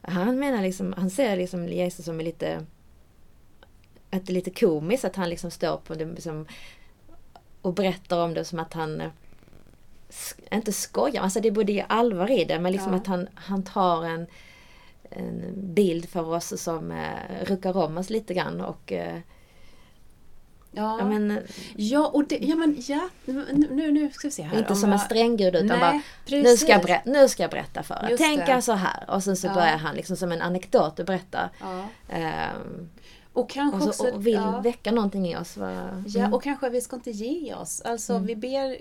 [0.00, 2.66] han menar liksom, han ser liksom Jesus som är lite
[4.12, 6.46] att det är lite komiskt att han liksom står på det liksom,
[7.62, 9.10] och berättar om det som att han eh,
[10.52, 12.98] inte skojar, alltså det är både allvar i det men liksom Ja.
[12.98, 14.26] att han, han tar en,
[15.10, 19.18] en bild för oss som eh, ruckar om oss lite grann och eh,
[20.74, 21.40] Ja, ja, men,
[21.76, 24.58] ja, och det, ja, men ja, nu, nu, ska vi se här.
[24.58, 26.02] inte om som en jag- stränggud utan Nej, bara
[26.42, 28.16] nu ska, jag berätta, nu ska jag berätta för er.
[28.16, 28.62] Tänka det.
[28.62, 29.04] så här.
[29.10, 29.54] Och sen så Ja.
[29.54, 31.50] börjar han liksom som en anekdot att berätta.
[31.60, 31.86] Ja.
[32.08, 32.88] Ehm,
[33.32, 34.04] Och kanske och, också...
[34.04, 34.60] så, och vill ja.
[34.60, 35.56] väcka någonting i oss.
[35.56, 36.02] Va?
[36.06, 36.34] Ja, Mm.
[36.34, 37.80] och kanske vi ska inte ge oss.
[37.80, 38.78] Alltså vi ber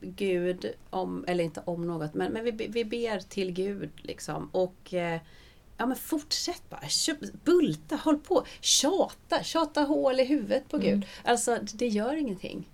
[0.00, 4.48] Gud om, eller inte om något, men, men vi, vi ber till Gud liksom.
[4.52, 5.20] Och eh,
[5.76, 6.80] ja men fortsätt bara.
[7.44, 8.44] Bulta, håll på.
[8.60, 11.06] Tjata, tjata hål i huvudet på Gud.
[11.24, 12.68] Alltså det, gör ingenting.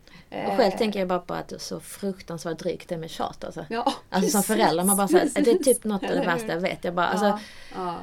[0.46, 3.44] Och själv tänker jag bara på att det är så fruktansvärt drygt det med tjat.
[3.44, 6.46] Alltså, Ja, alltså som förälder, man bara säger det är typ något av det värsta
[6.46, 6.84] jag vet.
[6.84, 7.38] Jag, bara, alltså, ja,
[7.74, 7.96] ja.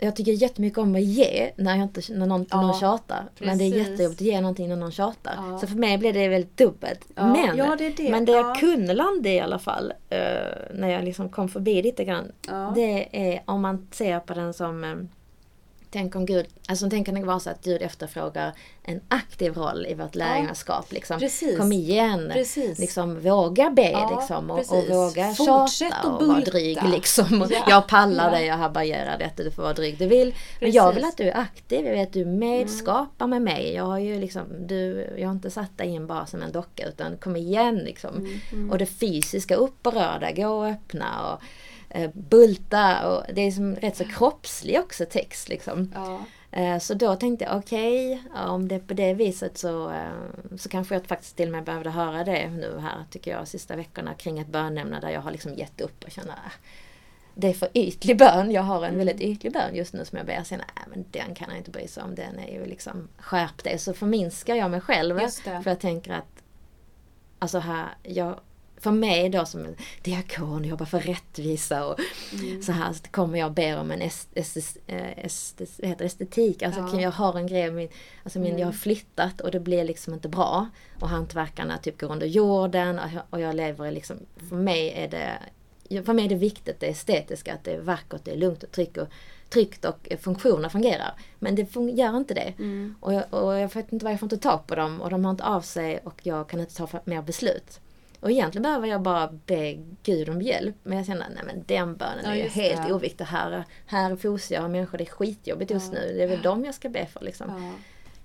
[0.00, 3.24] Jag tycker jättemycket om att ge när, jag inte, när någon, Ja, någon tjatar.
[3.38, 3.88] Men det är precis.
[3.88, 5.34] jättejobbigt att ge någonting när någon tjatar.
[5.36, 5.58] Ja.
[5.58, 7.00] Så för mig blev det väldigt dubbelt.
[7.14, 8.10] Ja, men, ja, det det.
[8.10, 8.38] men det Ja.
[8.38, 10.18] jag kunde landa i alla fall, eh,
[10.74, 12.32] när jag liksom kom förbi lite grann.
[12.74, 14.94] Det är om man ser på den som eh,
[15.92, 19.86] Tänk om Gud, alltså tänk om det var så att Gud efterfrågar en aktiv roll
[19.86, 20.92] i vårt lärjungaskap.
[20.92, 21.18] Liksom.
[21.20, 21.58] Precis.
[21.58, 22.30] Kom igen!
[22.32, 22.78] Precis.
[22.78, 24.90] Liksom, våga be Ja, liksom, och, och precis.
[24.90, 26.78] våga Fortsätt tjata att och vara dryg.
[26.82, 27.46] Liksom.
[27.50, 27.64] Ja.
[27.68, 28.38] Jag pallar Ja.
[28.38, 30.34] det, jag härbärgerar detta, du får vara dryg du vill.
[30.60, 31.10] Men jag vill Precis.
[31.12, 33.72] att du är aktiv, jag vill att du medskapar med mig.
[33.74, 36.88] Jag har ju liksom, du, jag har inte satt dig in bara som en docka
[36.88, 38.40] utan kom igen liksom.
[38.52, 41.40] Mm, Och det fysiska, upp och röra, gå och öppna och
[42.12, 43.08] bulta.
[43.08, 45.92] Och det är som rätt så kroppslig också text liksom.
[45.94, 46.20] Ja.
[46.50, 50.68] Eh, Så då tänkte jag okej, om det är på det viset så, eh, så
[50.68, 54.14] kanske jag faktiskt till och med behövde höra det nu här tycker jag sista veckorna
[54.14, 56.52] kring ett bönämne där jag har liksom gett upp och känner ah,
[57.34, 58.50] det är för ytlig bön.
[58.50, 60.42] Jag har en väldigt ytlig bön just nu som jag ber.
[60.42, 62.14] Säger, nej men den kan jag inte bry sig om.
[62.14, 63.78] Den är ju liksom skärp det.
[63.78, 65.14] Så förminskar jag mig själv.
[65.62, 66.42] För jag tänker att
[67.42, 68.40] Alltså här, jag,
[68.80, 71.98] för mig då som en diakon, jobbar för rättvisa och
[72.32, 72.62] Mm.
[72.62, 76.62] så här så kommer jag och ber om en est, est, est, estetik.
[76.62, 77.00] Alltså Ja.
[77.00, 77.88] jag har en grej, min,
[78.24, 80.68] alltså min, jag har flyttat och det blir liksom inte bra.
[81.00, 84.16] Och hantverkarna typ går under jorden och jag, och jag lever i liksom,
[84.48, 85.38] för mig är det
[86.04, 88.70] för mig är det viktigt det estetiska, att det är vackert, det är lugnt och
[88.72, 89.08] tryggt och,
[89.48, 91.14] tryggt och funktioner fungerar.
[91.38, 92.54] Men det fun- gör inte det.
[92.58, 92.94] Mm.
[93.00, 95.24] Och, jag, och jag vet inte vad jag får inte tag på dem och de
[95.24, 97.80] har inte av sig och jag kan inte ta mer beslut.
[98.20, 100.76] Och egentligen behöver jag bara be Gud om hjälp.
[100.82, 102.94] Men jag känner, nej men den bönen Ja, är ju helt det.
[102.94, 103.24] oviktig.
[103.24, 106.12] Här, här fosar jag människor, det är skitjobbigt just nu.
[106.16, 107.74] Det är väl dem jag ska be för liksom.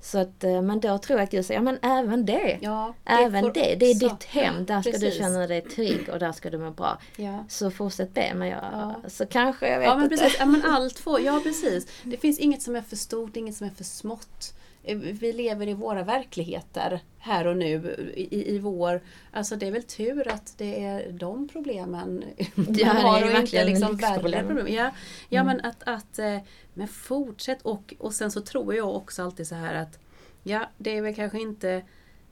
[0.02, 2.58] Så att, eh, men då tror jag att Gud säger, ja men även det.
[2.62, 4.66] Ja, även får det, det är ditt hem.
[4.66, 5.18] Där ska du Precis.
[5.20, 6.98] känna dig trygg och där ska du må bra.
[7.18, 7.46] Ja.
[7.50, 8.32] Så fortsätt be.
[8.36, 8.96] Men jag, Ja.
[9.08, 10.16] så kanske, jag vet Ja men inte.
[10.18, 11.88] precis, ja, men allt får, ja precis.
[12.04, 14.54] Det finns inget som är för stort, inget som är för smått.
[14.94, 19.02] Vi lever i våra verkligheter här och nu i, i vår...
[19.32, 22.24] Alltså det är väl tur att det är de problemen
[22.56, 24.68] man är har och inte liksom värre problem.
[24.68, 24.92] Ja,
[25.30, 26.38] ja men att, att eh,
[26.74, 30.00] men fortsätt och, och sen så tror jag också alltid så här att
[30.44, 31.84] ja det är väl kanske inte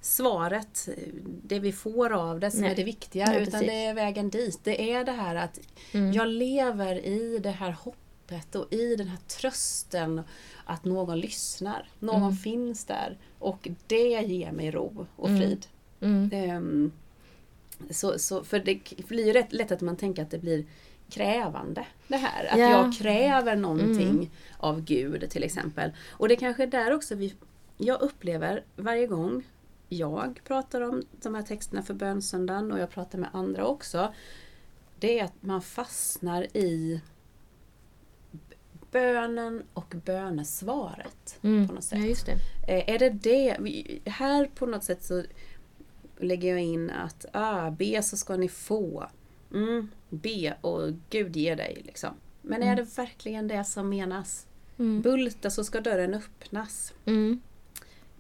[0.02, 0.90] svaret,
[1.44, 2.72] det vi får av det som Nej.
[2.72, 3.68] är det viktiga Nej, utan precis.
[3.68, 4.60] det är vägen dit.
[4.64, 5.60] Det är det här att
[5.92, 6.12] Mm.
[6.12, 8.03] jag lever i det här hoppet
[8.56, 10.22] och i den här trösten
[10.66, 11.90] att någon lyssnar.
[12.00, 12.36] Någon Mm.
[12.36, 13.18] finns där.
[13.40, 15.42] Och det ger mig ro och Mm.
[15.42, 15.66] frid.
[16.02, 16.30] Mm.
[16.34, 16.92] Ehm,
[17.90, 20.66] så, så, för det blir ju rätt lätt att man tänker att det blir
[21.10, 22.46] krävande det här.
[22.54, 22.70] Att Ja.
[22.70, 24.30] jag kräver någonting Mm.
[24.58, 25.92] av Gud till exempel.
[26.12, 27.34] Och det kanske är där också vi,
[27.78, 29.44] jag upplever varje gång
[29.90, 34.14] jag pratar om de här texterna för bönsöndagen och jag pratar med andra också.
[35.00, 37.02] Det är att man fastnar i
[38.94, 41.68] bönen och bönesvaret Mm.
[41.68, 42.00] på något sätt.
[42.00, 42.32] Ja, just det.
[42.68, 43.58] Eh, Är det det?
[44.12, 45.24] Här på något sätt så
[46.20, 49.10] lägger jag in att ah, be så ska ni få.
[49.54, 51.82] Mm, be och Gud ger dig.
[51.86, 52.10] Liksom.
[52.42, 52.76] Men är Mm.
[52.86, 54.48] det verkligen det som menas?
[54.80, 55.02] Mm.
[55.02, 56.94] Bulta så ska dörren öppnas.
[57.06, 57.42] Mm.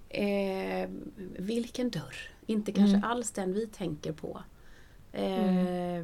[0.09, 0.89] Eh,
[1.37, 2.15] vilken dörr?
[2.45, 3.09] Inte kanske Mm.
[3.09, 4.43] alls den vi tänker på.
[5.11, 6.03] Eh,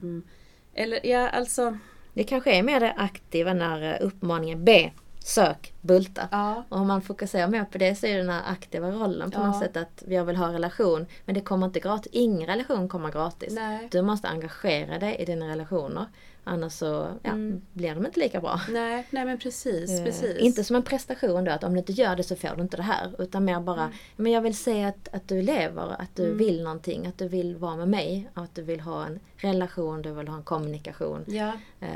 [0.73, 1.77] Eller ja, alltså...
[2.13, 4.91] Det kanske är mer det aktiva när eh, uppmaningen B.
[5.23, 6.27] sök, bulta.
[6.31, 9.39] Ja, Och om man fokuserar mer på det så är den här aktiva rollen på
[9.39, 9.47] Ja.
[9.47, 11.05] något sätt att jag vill ha relation.
[11.25, 12.11] Men det kommer inte gratis.
[12.11, 13.53] Ingen relation kommer gratis.
[13.53, 13.87] nej.
[13.91, 16.05] Du måste engagera dig i dina relationer.
[16.43, 17.61] Annars så ja, Mm.
[17.73, 18.61] blir de inte lika bra.
[18.69, 20.37] Nej, nej men precis, Eh, precis.
[20.37, 22.77] Inte som en prestation då, att om du inte gör det så får du inte
[22.77, 23.21] det här.
[23.21, 26.37] Utan mer bara, men jag vill se att, att du lever, att du Mm.
[26.37, 30.11] vill någonting, att du vill vara med mig, att du vill ha en relation, du
[30.11, 31.23] vill ha en kommunikation.
[31.27, 31.87] Ja, Eh,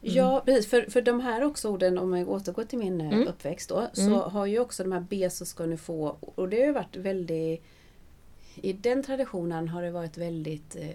[0.00, 0.70] ja precis.
[0.70, 3.25] För, för de här också orden, om jag återgår till min eh, Mm.
[3.26, 4.20] Uppväxt då, så Mm.
[4.20, 6.96] har ju också de här B så ska ni få, och det har ju varit
[6.96, 7.62] väldigt,
[8.54, 10.90] i den traditionen har det varit väldigt eh,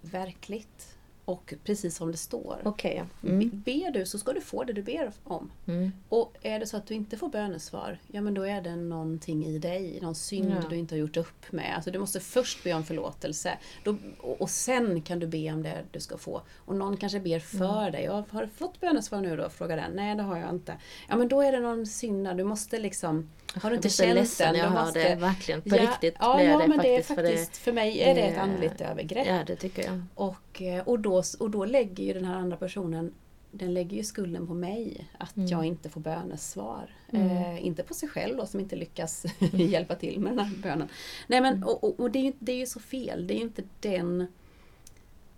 [0.00, 0.95] verkligt.
[1.26, 2.56] Och precis som det står.
[2.64, 2.74] Ja.
[3.20, 3.50] Be- Mm.
[3.64, 5.50] Ber du så ska du få det du ber om.
[5.66, 5.92] Mm.
[6.08, 9.46] Och är det så att du inte får bönesvar, ja men då är det någonting
[9.46, 10.68] i dig, någon synd Ja.
[10.70, 11.72] du inte har gjort upp med.
[11.76, 15.62] Alltså du måste först be om förlåtelse då, och, och sen kan du be om
[15.62, 16.42] det du ska få.
[16.56, 17.92] Och någon kanske ber för Mm.
[17.92, 18.04] dig.
[18.04, 19.48] Ja, har du fått bönesvar nu då?
[19.48, 19.92] Frågar den.
[19.92, 20.74] Nej det har jag inte.
[21.08, 23.30] Ja men då är det någon synd du måste liksom
[23.62, 24.62] Har du inte känt ledsen den?
[24.62, 25.14] jag hör måste- det.
[25.14, 26.82] Verkligen, på ja, riktigt ja, ja, det men faktiskt.
[26.82, 29.26] det är för faktiskt, för mig är det ett det- andligt övergrepp.
[29.26, 30.02] Ja, det tycker jag.
[30.14, 33.12] Och, eh, och, då, och då lägger ju den här andra personen
[33.50, 35.48] den lägger ju skulden på mig att Mm.
[35.48, 36.90] jag inte får bönesvar.
[37.10, 37.30] Mm.
[37.30, 40.88] Eh, inte på sig själv då som inte lyckas hjälpa till med den här bönen.
[41.26, 41.68] Nej men Mm.
[41.68, 43.26] och, och, och det, är ju, det är ju så fel.
[43.26, 44.26] Det är ju inte den...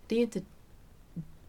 [0.07, 0.41] Det är ju inte...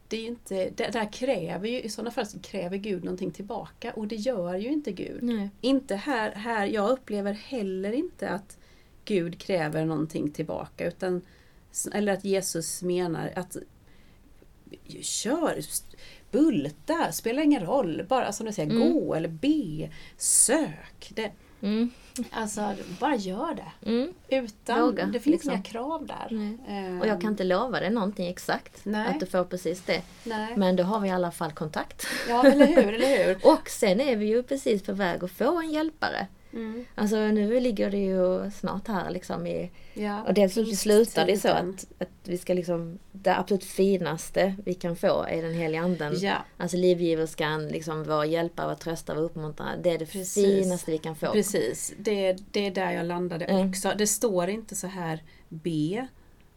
[0.09, 3.30] Det är ju inte, det där kräver ju, i sådana fall så kräver Gud någonting
[3.30, 5.22] tillbaka och det gör ju inte Gud.
[5.22, 5.50] Nej.
[5.61, 8.59] Inte här, här, jag upplever heller inte att
[9.04, 11.22] Gud kräver någonting tillbaka utan
[11.92, 13.56] eller att Jesus menar att
[15.00, 15.61] kör,
[16.30, 18.92] bulta, spelar ingen roll, bara som du säger, Mm.
[18.92, 21.12] gå eller be, sök.
[21.14, 21.30] Det,
[21.62, 21.90] Mm.
[22.30, 23.90] alltså, bara gör det.
[23.90, 24.12] Mm.
[24.28, 25.52] Utan, Våga, det finns liksom.
[25.52, 26.56] inga krav där.
[26.68, 28.80] Ehm, Och jag kan inte lova dig någonting exakt.
[28.85, 29.09] Nej.
[29.09, 30.02] Att du får precis det.
[30.24, 30.54] Nej.
[30.56, 32.06] Men då har vi i alla fall kontakt.
[32.28, 33.37] Ja, eller hur, eller hur?
[33.52, 36.26] Och sen är vi ju precis på väg att få en hjälpare.
[36.52, 36.84] Mm.
[36.94, 39.70] Alltså nu ligger det ju snart här liksom i...
[39.94, 42.98] Ja, Och dels så slutar det så att, att vi ska liksom...
[43.12, 46.18] Det absolut finaste vi kan få är den heliga anden.
[46.20, 49.76] Ja, Alltså livgiverskan, liksom vår hjälpare, vår tröstare, vår uppmuntrare.
[49.82, 50.34] Det är det Precis.
[50.64, 51.32] finaste vi kan få.
[51.32, 53.70] Precis, det, det är där jag landade Mm.
[53.70, 53.92] också.
[53.98, 56.06] Det står inte så här be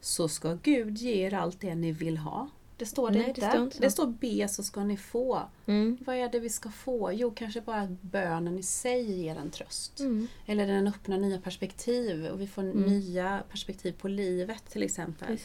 [0.01, 2.49] så ska Gud ge er allt det ni vill ha.
[2.83, 3.41] Det står det Nej, inte.
[3.41, 3.81] det står inte så.
[3.81, 5.41] det står be så ska ni få.
[5.65, 5.97] Mm.
[6.05, 7.11] Vad är det vi ska få?
[7.13, 9.99] Jo, kanske bara att bönen i sig ger en tröst.
[9.99, 10.27] Mm.
[10.45, 12.81] Eller den öppnar nya perspektiv och vi får Mm.
[12.83, 15.37] nya perspektiv på livet till exempel.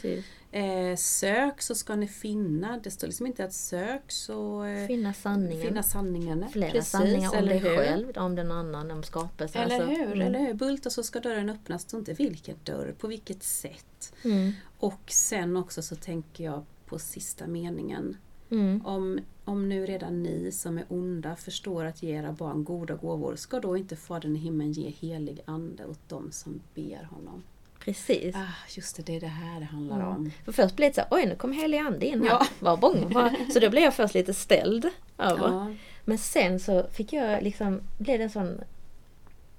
[0.51, 2.79] Eh, sök så ska ni finna.
[2.83, 5.67] Det står liksom inte att sök så eh, Finna sanningen.
[5.67, 6.45] finna sanningen.
[6.51, 7.77] Flera Precis, sanningar om eller dig hur?
[7.77, 9.61] själv, om den annan, om skapelsen.
[9.61, 10.21] Eller Alltså, hur, mm.
[10.21, 10.53] eller hur?
[10.53, 14.13] Bulta så ska dörren öppnas, det inte vilken dörr, på vilket sätt.
[14.23, 14.51] Mm.
[14.79, 18.17] Och sen också så tänker jag på sista meningen.
[18.51, 18.85] Mm.
[18.85, 23.35] Om, om nu redan ni som är onda förstår att ge era barn goda gåvor,
[23.35, 27.43] ska då inte Fadern i himlen ge helig ande åt dem som ber honom?
[27.79, 28.35] Precis.
[28.35, 30.07] Ah, just det, det är det här det handlar Mm.
[30.07, 30.31] om.
[30.45, 32.29] För först blev det så här, oj nu kom helig ande in här.
[32.29, 32.45] Ja.
[32.59, 33.13] Vad bång.
[33.13, 34.85] vad- Så då blev jag först lite ställd
[35.17, 35.47] över.
[35.47, 35.73] Ja,
[36.05, 38.59] Men sen så fick jag liksom, blev det en sån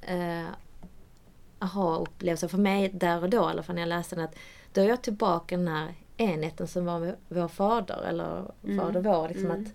[0.03, 0.47] eh,
[1.59, 4.35] aha-upplevelse för mig där och då, i alla fall när jag läste den, att
[4.73, 8.79] då är jag tillbaka den här enheten som var vår fader, eller Mm.
[8.79, 9.29] fader vår.
[9.29, 9.63] Liksom Mm.
[9.63, 9.73] att,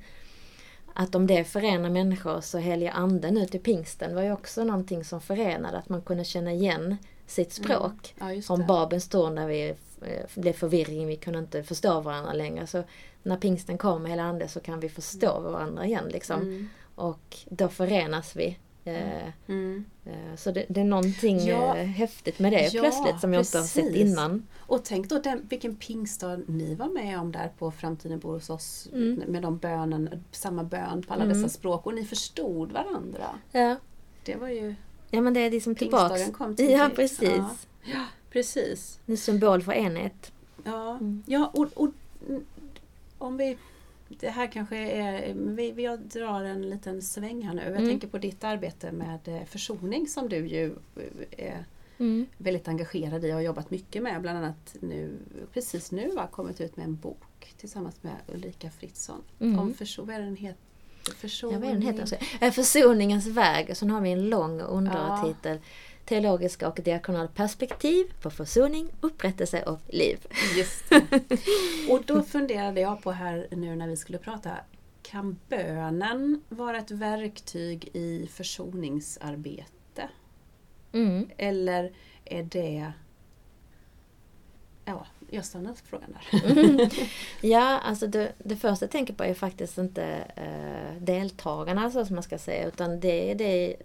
[1.08, 5.04] att om det förenar människor så heliga anden nu till pingsten var ju också någonting
[5.04, 8.16] som förenade, att man kunde känna igen sitt språk.
[8.20, 8.66] ja just Från det.
[8.66, 9.70] Babens torn där vi
[10.02, 12.68] eh, blev förvirring, vi kunde inte förstå varandra längre.
[12.68, 12.84] Så
[13.24, 16.42] när pingsten kom hela ande så kan vi förstå varandra igen liksom.
[16.42, 16.70] Mm.
[16.96, 18.58] Och då förenas vi.
[18.88, 19.86] Eh, Mm.
[20.06, 21.78] eh, Så det, det är någonting Ja.
[21.78, 24.02] eh, häftigt med det Ja, plötsligt som jag inte har sett precis.
[24.12, 24.48] innan.
[24.60, 28.50] Och tänk då den, vilken pingstdag ni var med om där på Framtiden bor hos
[28.50, 29.24] oss Mm.
[29.28, 31.38] med de bönen, samma bön på alla Mm.
[31.42, 33.26] dessa språk och ni förstod varandra.
[33.52, 33.76] Ja,
[34.26, 34.76] Det var ju
[35.12, 36.10] ja men det är liksom tillbaks.
[36.14, 36.72] pingstdagen kom tidigt.
[36.78, 37.22] Ja precis.
[37.30, 37.50] Ja,
[37.84, 39.00] ja precis.
[39.06, 40.32] En symbol för enhet.
[40.64, 41.24] Ja, Mm.
[41.26, 41.90] ja och, och
[42.30, 42.46] mm,
[43.18, 43.58] om vi
[44.08, 47.62] det här kanske är, vi, vi drar en liten sväng här nu.
[47.62, 47.90] Jag Mm.
[47.90, 51.66] tänker på ditt arbete med eh, försoning som du ju eh, är
[51.98, 52.26] Mm.
[52.38, 54.22] väldigt engagerad i och har jobbat mycket med.
[54.22, 55.18] Bland annat nu,
[55.54, 59.22] precis nu har kommit ut med en bok tillsammans med Ulrika Fritzson.
[59.40, 59.60] Mm.
[59.60, 60.60] Om förso, vad är den heter?
[61.18, 61.54] Försoning.
[61.54, 62.18] Ja, vad är den heter?
[62.42, 63.78] Eh, Försoningens väg.
[63.78, 65.60] Så nu har vi en lång undertitel.
[66.06, 70.28] Teologiska och diakonala perspektiv på försoning, upprättelse och liv.
[70.58, 71.30] Just det.
[71.90, 74.52] Och då funderade jag på här nu när vi skulle prata.
[75.02, 80.10] Kan bönen vara ett verktyg i försoningsarbete?
[80.92, 81.30] Mm.
[81.38, 81.92] Eller
[82.26, 82.92] är det...
[84.86, 86.90] Ja, jag stannar på frågan där.
[87.48, 90.04] Ja, alltså det, det första jag tänker på är faktiskt inte
[90.36, 93.76] eh, deltagarna så som man ska säga utan det är det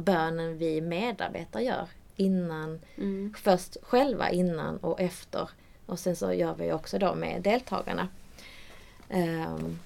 [0.00, 3.34] bönen vi medarbetare gör innan, Mm.
[3.38, 5.50] först själva innan och efter.
[5.86, 8.08] Och sen så gör vi också då med deltagarna.
[9.08, 9.78] Um,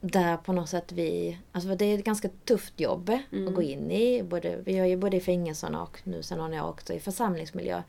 [0.00, 3.48] där på något sätt vi, alltså det är ett ganska tufft jobb mm.
[3.48, 4.22] att gå in i.
[4.22, 7.82] Både, vi gör ju både i fängelserna och nu sen har jag också i församlingsmiljö.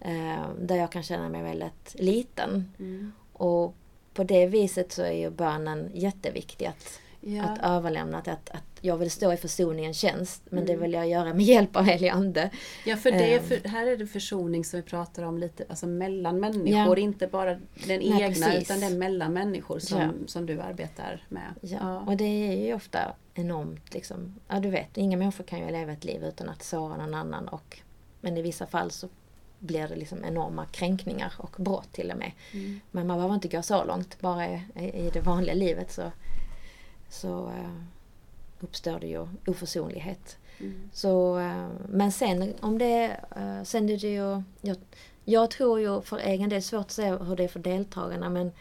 [0.00, 2.72] Eh, där jag kan känna mig väldigt liten.
[2.78, 3.12] Mm.
[3.32, 3.74] Och
[4.14, 6.66] på det viset så är ju bönen jätteviktig.
[6.66, 7.00] Att,
[7.36, 7.42] ja.
[7.42, 10.42] att överlämna att, att, jag vill stå i försoningens tjänst.
[10.44, 10.66] Men mm.
[10.66, 12.50] det vill jag göra med hjälp av helig Ande.
[12.86, 13.44] Ja för, det är ehm.
[13.44, 16.98] för här är det försoning som vi pratar om lite alltså mellan människor.
[16.98, 17.04] Ja.
[17.04, 18.62] Inte bara den Nej, egna precis.
[18.62, 20.10] utan den mellan människor som, ja.
[20.26, 21.54] som du arbetar med.
[21.60, 22.00] Ja.
[22.00, 24.34] och det är ju ofta enormt liksom.
[24.48, 27.48] Ja du vet, inga människor kan ju leva ett liv utan att såra någon annan.
[27.48, 27.78] Och,
[28.20, 29.08] men i vissa fall så
[29.58, 32.32] blir det liksom enorma kränkningar och brott till och med.
[32.52, 32.80] Mm.
[32.90, 34.20] Men man behöver inte gå så långt.
[34.20, 36.12] Bara i, i det vanliga livet så,
[37.08, 37.82] så uh,
[38.60, 40.36] uppstår det ju oförsonlighet.
[40.60, 40.90] Mm.
[40.92, 44.76] Så, uh, men sen om det uh, sen är det ju, jag,
[45.24, 48.52] jag, tror ju för egen del, svårt att säga hur det är för deltagarna men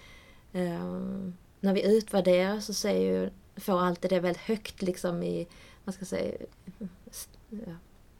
[1.59, 5.47] när vi utvärderar så ser ju, får alltid det väldigt högt liksom i,
[5.83, 6.37] vad ska jag säga,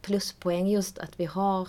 [0.02, 1.68] pluspoäng just att vi har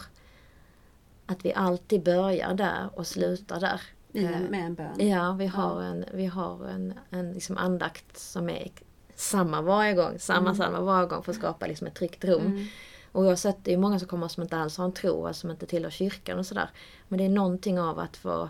[1.30, 3.82] att vi alltid börjar där och slutar där.
[4.13, 5.08] I, eh, med en bön?
[5.08, 8.72] Ja, vi har en, vi har en, en liksom andakt som är
[9.15, 10.56] samma varje gång, samma mm.
[10.56, 12.45] samma varje gång för att skapa liksom ett tryggt rum.
[12.45, 12.65] Mm.
[13.12, 15.28] Och jag har sett, det är många som kommer som inte alls har en tro,
[15.28, 16.69] alltså som inte tillhör kyrkan och sådär.
[17.08, 18.50] Men det är någonting av att få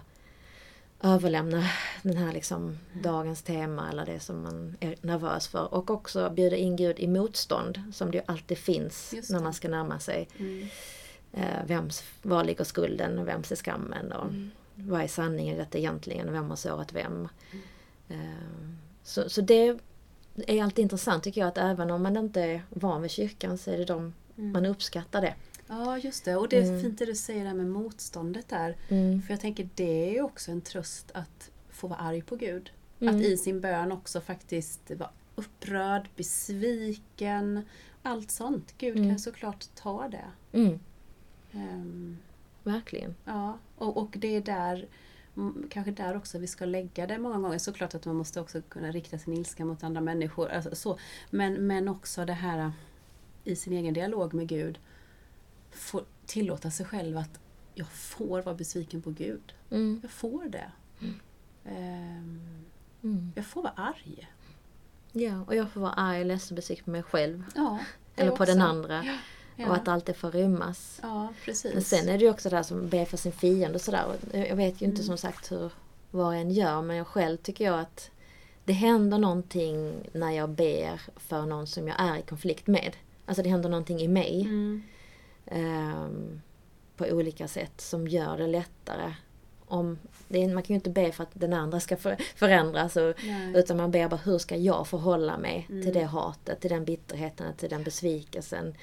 [1.02, 1.64] överlämna
[2.02, 5.74] den här liksom dagens tema eller det som man är nervös för.
[5.74, 9.70] Och också bjuda in Gud i motstånd som det ju alltid finns när man ska
[9.70, 10.28] närma sig.
[10.38, 10.68] Mm
[11.34, 14.52] eh, vems, var ligger skulden och vems är skammen och mm.
[14.84, 17.28] Vad är sanningen i detta egentligen och vem har sårat vem.
[17.52, 17.62] Mm.
[18.10, 18.70] Eh,
[19.04, 19.80] så, så det
[20.48, 23.72] är alltid intressant tycker jag att även om man inte är van vid kyrkan så
[23.72, 24.52] är det de mm.
[24.52, 25.36] man uppskattar det.
[25.68, 26.82] Ja just det och det är mm.
[26.82, 28.78] fint det du säger där med motståndet där.
[28.88, 29.22] Mm.
[29.22, 32.72] För jag tänker det är också en tröst att få vara arg på Gud.
[32.98, 33.22] Att mm.
[33.22, 37.62] i sin bön också faktiskt vara upprörd, besviken,
[38.04, 38.74] allt sånt.
[38.78, 40.26] Gud kan såklart ta det.
[41.54, 42.18] Um,
[42.64, 43.16] Verkligen.
[43.26, 44.88] Ja, och, och det är där
[45.70, 47.58] kanske där också vi ska lägga det många gånger.
[47.58, 50.50] Såklart att man måste också kunna rikta sin ilska mot andra människor.
[50.50, 51.00] Alltså, så.
[51.30, 52.72] Men, men också det här
[53.44, 54.80] i sin egen dialog med Gud.
[55.72, 57.40] Få tillåta sig själv att
[57.74, 59.54] jag får vara besviken på Gud.
[59.72, 60.00] Mm.
[60.02, 60.72] Jag får det.
[61.00, 61.14] Mm.
[61.66, 62.66] Um,
[63.04, 63.32] mm.
[63.36, 64.30] Jag får vara arg.
[65.12, 67.44] Ja, och jag får vara arg, ledsen och besviken på mig själv.
[67.56, 67.80] Ja,
[68.16, 68.46] Eller på också.
[68.46, 69.04] den andra.
[69.06, 69.18] Ja.
[69.60, 69.70] Ja.
[69.70, 71.00] Och att allt det får rymmas.
[71.04, 71.74] Ja, precis.
[71.74, 74.06] Men sen är det ju också det här som ber för sin fiende och sådär.
[74.32, 75.08] Jag vet ju inte mm.
[75.08, 75.72] som sagt hur
[76.12, 78.12] vad en gör men jag själv tycker jag att
[78.66, 82.96] det händer någonting när jag ber för någon som jag är i konflikt med.
[83.26, 84.42] Alltså det händer någonting i mig.
[84.42, 84.84] Mm.
[85.52, 86.42] Um,
[86.98, 89.14] på olika sätt som gör det lättare.
[89.66, 92.96] Om, det är, man kan ju inte be för att den andra ska för, förändras.
[92.96, 93.14] Och,
[93.56, 95.84] utan man ber bara hur ska jag förhålla mig mm.
[95.84, 98.76] till det hatet, till den bitterheten, till den besvikelsen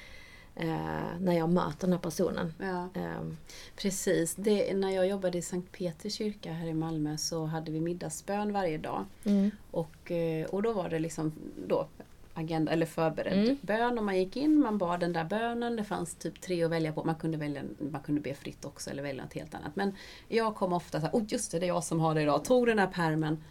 [0.59, 2.53] eh, när jag möter den här personen.
[2.59, 3.01] Ja.
[3.19, 3.37] Um.
[3.75, 4.35] Precis.
[4.35, 8.53] Det, när jag jobbade i Sankt Petri kyrka här i Malmö så hade vi middagsbön
[8.53, 9.05] varje dag.
[9.23, 9.51] Mm.
[9.71, 11.31] Och, eh, och då var det liksom
[11.67, 11.87] då
[12.33, 13.57] agenda eller förberedd mm.
[13.61, 15.75] bön och man gick in, man bad den där bönen.
[15.75, 17.03] Det fanns typ tre att välja på.
[17.03, 19.75] Man kunde, välja, man kunde be fritt också eller välja något helt annat.
[19.75, 19.95] Men
[20.27, 22.45] jag kom ofta så här, oh just det, det är jag som har det idag.
[22.45, 23.43] Tog den här permen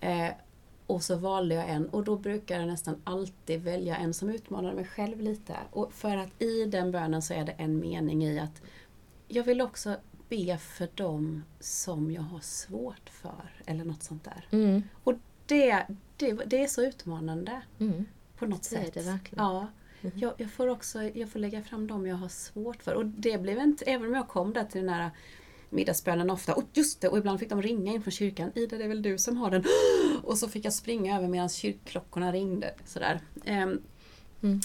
[0.00, 0.28] eh,
[0.88, 4.74] och så valde jag en och då brukar jag nästan alltid välja en som utmanar
[4.74, 5.56] mig själv lite.
[5.70, 8.62] Och för att i den bönen så är det en mening i att
[9.28, 9.96] jag vill också
[10.28, 13.62] be för dem som jag har svårt för.
[13.66, 14.46] Eller något sånt där.
[14.50, 14.82] Mm.
[15.04, 15.14] Och
[15.46, 17.62] det, det, det, är så utmanande.
[17.78, 18.04] Mm.
[18.38, 18.96] På något det sätt.
[18.96, 19.44] Är det verkligen.
[19.44, 19.66] Ja.
[20.02, 20.18] Mm.
[20.18, 22.94] Jag, jag, får också jag får lägga fram dem jag har svårt för.
[22.94, 25.10] Och det blev inte, även om jag kom där till den här
[25.70, 26.54] middagsbönen ofta.
[26.54, 28.52] Och just det, och ibland fick de ringa in från kyrkan.
[28.54, 29.64] Ida, det är väl du som har den?
[30.22, 32.74] Och så fick jag springa över medan kyrkklockorna ringde.
[32.84, 33.20] Sådär.
[33.34, 33.82] Um,
[34.42, 34.60] mm.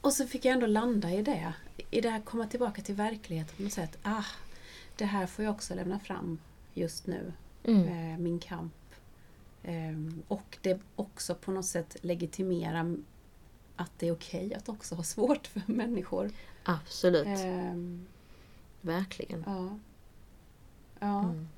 [0.00, 1.52] Och så fick jag ändå landa i det.
[1.90, 3.98] I det här komma tillbaka till verkligheten på något sätt.
[4.02, 4.24] Ah,
[4.96, 6.38] det här får jag också lämna fram
[6.74, 7.32] just nu.
[7.64, 8.12] Mm.
[8.12, 8.72] Eh, min kamp.
[9.64, 12.96] Um, och det också på något sätt legitimera
[13.76, 16.30] att det är okej okay att också ha svårt för människor.
[16.64, 17.44] Absolut.
[17.44, 18.06] Um,
[18.80, 19.44] Verkligen.
[19.46, 19.78] Ja.
[20.98, 21.24] Ja.
[21.24, 21.48] Mm.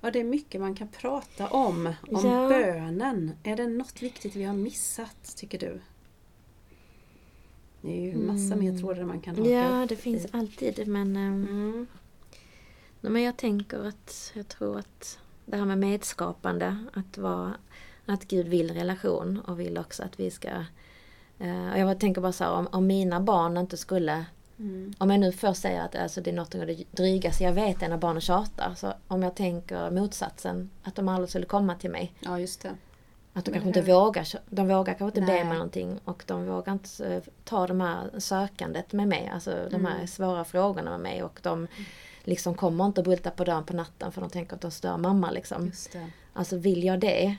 [0.00, 2.48] ja, det är mycket man kan prata om, om ja.
[2.48, 3.32] bönen.
[3.42, 5.80] Är det något viktigt vi har missat, tycker du?
[7.82, 8.58] Det är ju massa mm.
[8.58, 11.16] mer trådar man kan haka Ja, det finns alltid men...
[11.16, 11.86] Um, mm.
[13.00, 17.54] men jag tänker att, jag tror att det här med medskapande, att, vara,
[18.06, 20.48] att Gud vill relation och vill också att vi ska...
[21.40, 24.24] Uh, jag tänker bara så här, om, om mina barn inte skulle
[24.62, 24.94] Mm.
[24.98, 27.82] Om jag nu först säger att alltså, det är något av det drygaste jag vet
[27.82, 28.74] är när barnen tjatar.
[28.76, 32.12] Så om jag tänker motsatsen, att de aldrig skulle komma till mig.
[32.20, 32.68] Ja, just det.
[33.34, 36.24] Att de Men kanske inte hur- vågar, de vågar kanske inte be mig någonting och
[36.26, 40.06] de vågar inte eh, ta de här sökandet med mig, alltså de här Mm.
[40.06, 41.68] svåra frågorna med mig och de
[42.24, 44.96] liksom kommer inte att bulta på dörren på natten för de tänker att de stör
[44.96, 45.66] mamma liksom.
[45.66, 46.10] Just det.
[46.32, 47.36] Alltså vill jag det?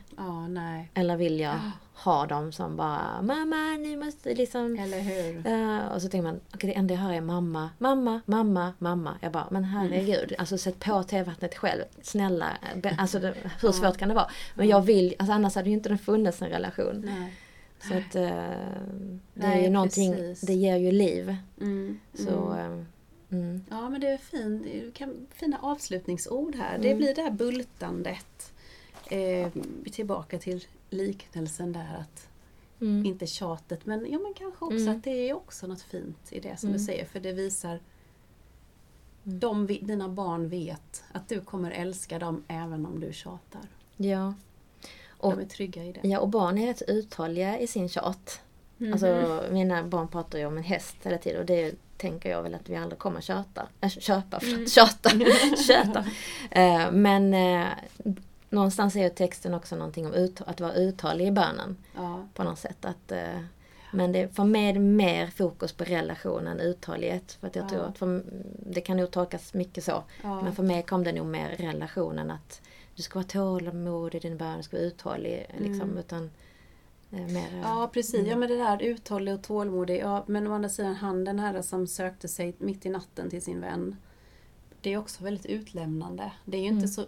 [0.50, 0.89] Nej.
[0.94, 1.60] Eller vill jag
[1.94, 5.48] ha dem som bara Mamma, ni måste liksom Eller hur?
[5.48, 9.18] Eh, och så tänker man, okej det enda jag hör är mamma, mamma, mamma, mamma.
[9.22, 10.36] Jag bara, men herregud, Mm.
[10.39, 11.82] alltså sätt på tevattnet själv.
[12.02, 12.58] Snälla,
[12.98, 14.30] alltså det, hur svårt kan det vara?
[14.56, 17.02] Men jag vill, alltså annars hade ju inte det funnits en relation.
[17.20, 17.34] Nej.
[17.88, 18.22] Så att eh,
[19.34, 20.41] det är Nej, ju någonting, precis.
[20.41, 21.36] det ger ju liv.
[21.62, 22.00] Mm.
[22.14, 22.80] Så, mm.
[22.80, 22.86] eh,
[23.39, 23.66] mm.
[23.70, 26.78] Ja men det är fin, fina avslutningsord här.
[26.78, 26.98] Det Mm.
[26.98, 28.53] blir det här bultandet.
[29.12, 29.49] Eh,
[29.91, 32.28] tillbaka till liknelsen där att
[32.82, 33.06] Mm.
[33.06, 34.97] inte tjatet men, ja, men kanske också Mm.
[34.97, 36.80] att det är också något fint i det som Mm.
[36.80, 39.39] du säger för det visar Mm.
[39.39, 43.62] de, dina barn vet att du kommer älska dem även om du tjatar.
[43.97, 44.34] Ja.
[45.10, 46.08] Och, De är trygga i det.
[46.08, 48.41] ja, och barn är rätt uthålliga i sin tjat.
[48.78, 48.93] Mhm.
[48.93, 52.56] Alltså mina barn pratar ju om en häst hela tiden och det tänker jag väl
[52.56, 53.68] att vi aldrig kommer tjata.
[53.82, 54.68] Äh, köpa, förlåt, Mm.
[54.68, 55.10] tjata.
[55.68, 56.06] Köta.
[56.51, 57.68] Eh, men eh,
[58.54, 62.28] någonstans är ju texten också någonting om ut, att vara uthållig i bönen ja.
[62.34, 62.86] på något sätt.
[62.86, 63.39] Att, eh,
[63.93, 67.32] men det får med mer fokus på relationen, uthållighet.
[67.32, 67.70] För att jag Ja.
[67.70, 68.24] tror att för,
[68.66, 70.04] det kan nog tolkas mycket så.
[70.24, 70.41] Ja.
[70.41, 72.62] Men för mig kom det nog mer relationen att
[72.95, 75.45] du ska vara tålamodig i din bön, du ska vara uthållig.
[75.58, 75.97] Liksom, Mm.
[75.97, 76.32] utan,
[77.12, 78.30] eh, mer, Ja precis, Mm.
[78.30, 79.99] ja men det där uthållig och tålmodig.
[79.99, 83.41] Ja, men å andra sidan han den här som sökte sig mitt i natten till
[83.41, 83.95] sin vän.
[84.82, 86.32] Det är också väldigt utlämnande.
[86.45, 86.88] Det är ju inte Mm.
[86.88, 87.06] så,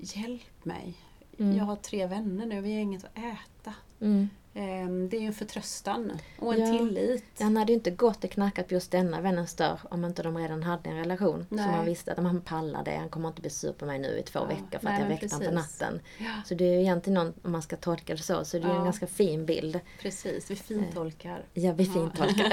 [0.00, 0.94] hjälp mig.
[1.38, 1.56] Mm.
[1.56, 3.74] Jag har tre vänner nu, vi har inget att äta.
[4.00, 4.28] Mm.
[4.54, 6.78] Ehm, Det är ju en förtröstan och en Ja.
[6.78, 7.24] tillit.
[7.40, 10.38] Han hade ju inte gått och knackat på just denna vännens dörr om inte de
[10.38, 11.46] redan hade en relation.
[11.48, 11.64] Nej.
[11.64, 14.18] Så man visste att han pallar det, han kommer inte bli sur på mig nu
[14.18, 16.00] i två Ja, veckor för nej, att jag väckte honom på natten.
[16.18, 18.64] Ja, Så det är ju egentligen någon, om man ska tolka det så, så det
[18.64, 19.80] är ju en ganska fin bild.
[20.00, 21.44] precis, vi fintolkar.
[21.54, 22.52] Ja, vi fintolkar.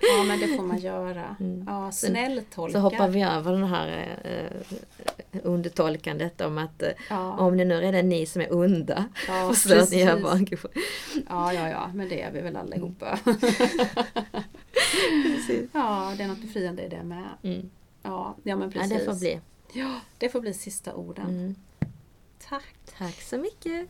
[0.00, 1.36] ja men det får man göra.
[1.40, 1.64] Mm.
[1.68, 2.72] Ja, Så- snälltolka.
[2.72, 4.76] Så hoppar vi över det här eh,
[5.44, 9.50] undertolkandet om att eh, Ja, om det nu är det ni som är onda, ja,
[9.50, 10.46] att ni gör barn.
[11.28, 13.18] Ja, ja, ja, men det är vi väl allihopa.
[15.24, 15.70] Precis.
[15.72, 17.28] ja, det är något befriande i det med.
[17.42, 17.70] Mm.
[18.02, 18.98] Ja, ja men Ja, precis.
[18.98, 19.40] det får bli.
[19.72, 21.28] Ja, det får bli sista orden.
[21.28, 21.54] Mm.
[22.48, 22.74] Tack.
[22.98, 23.88] Tack så mycket.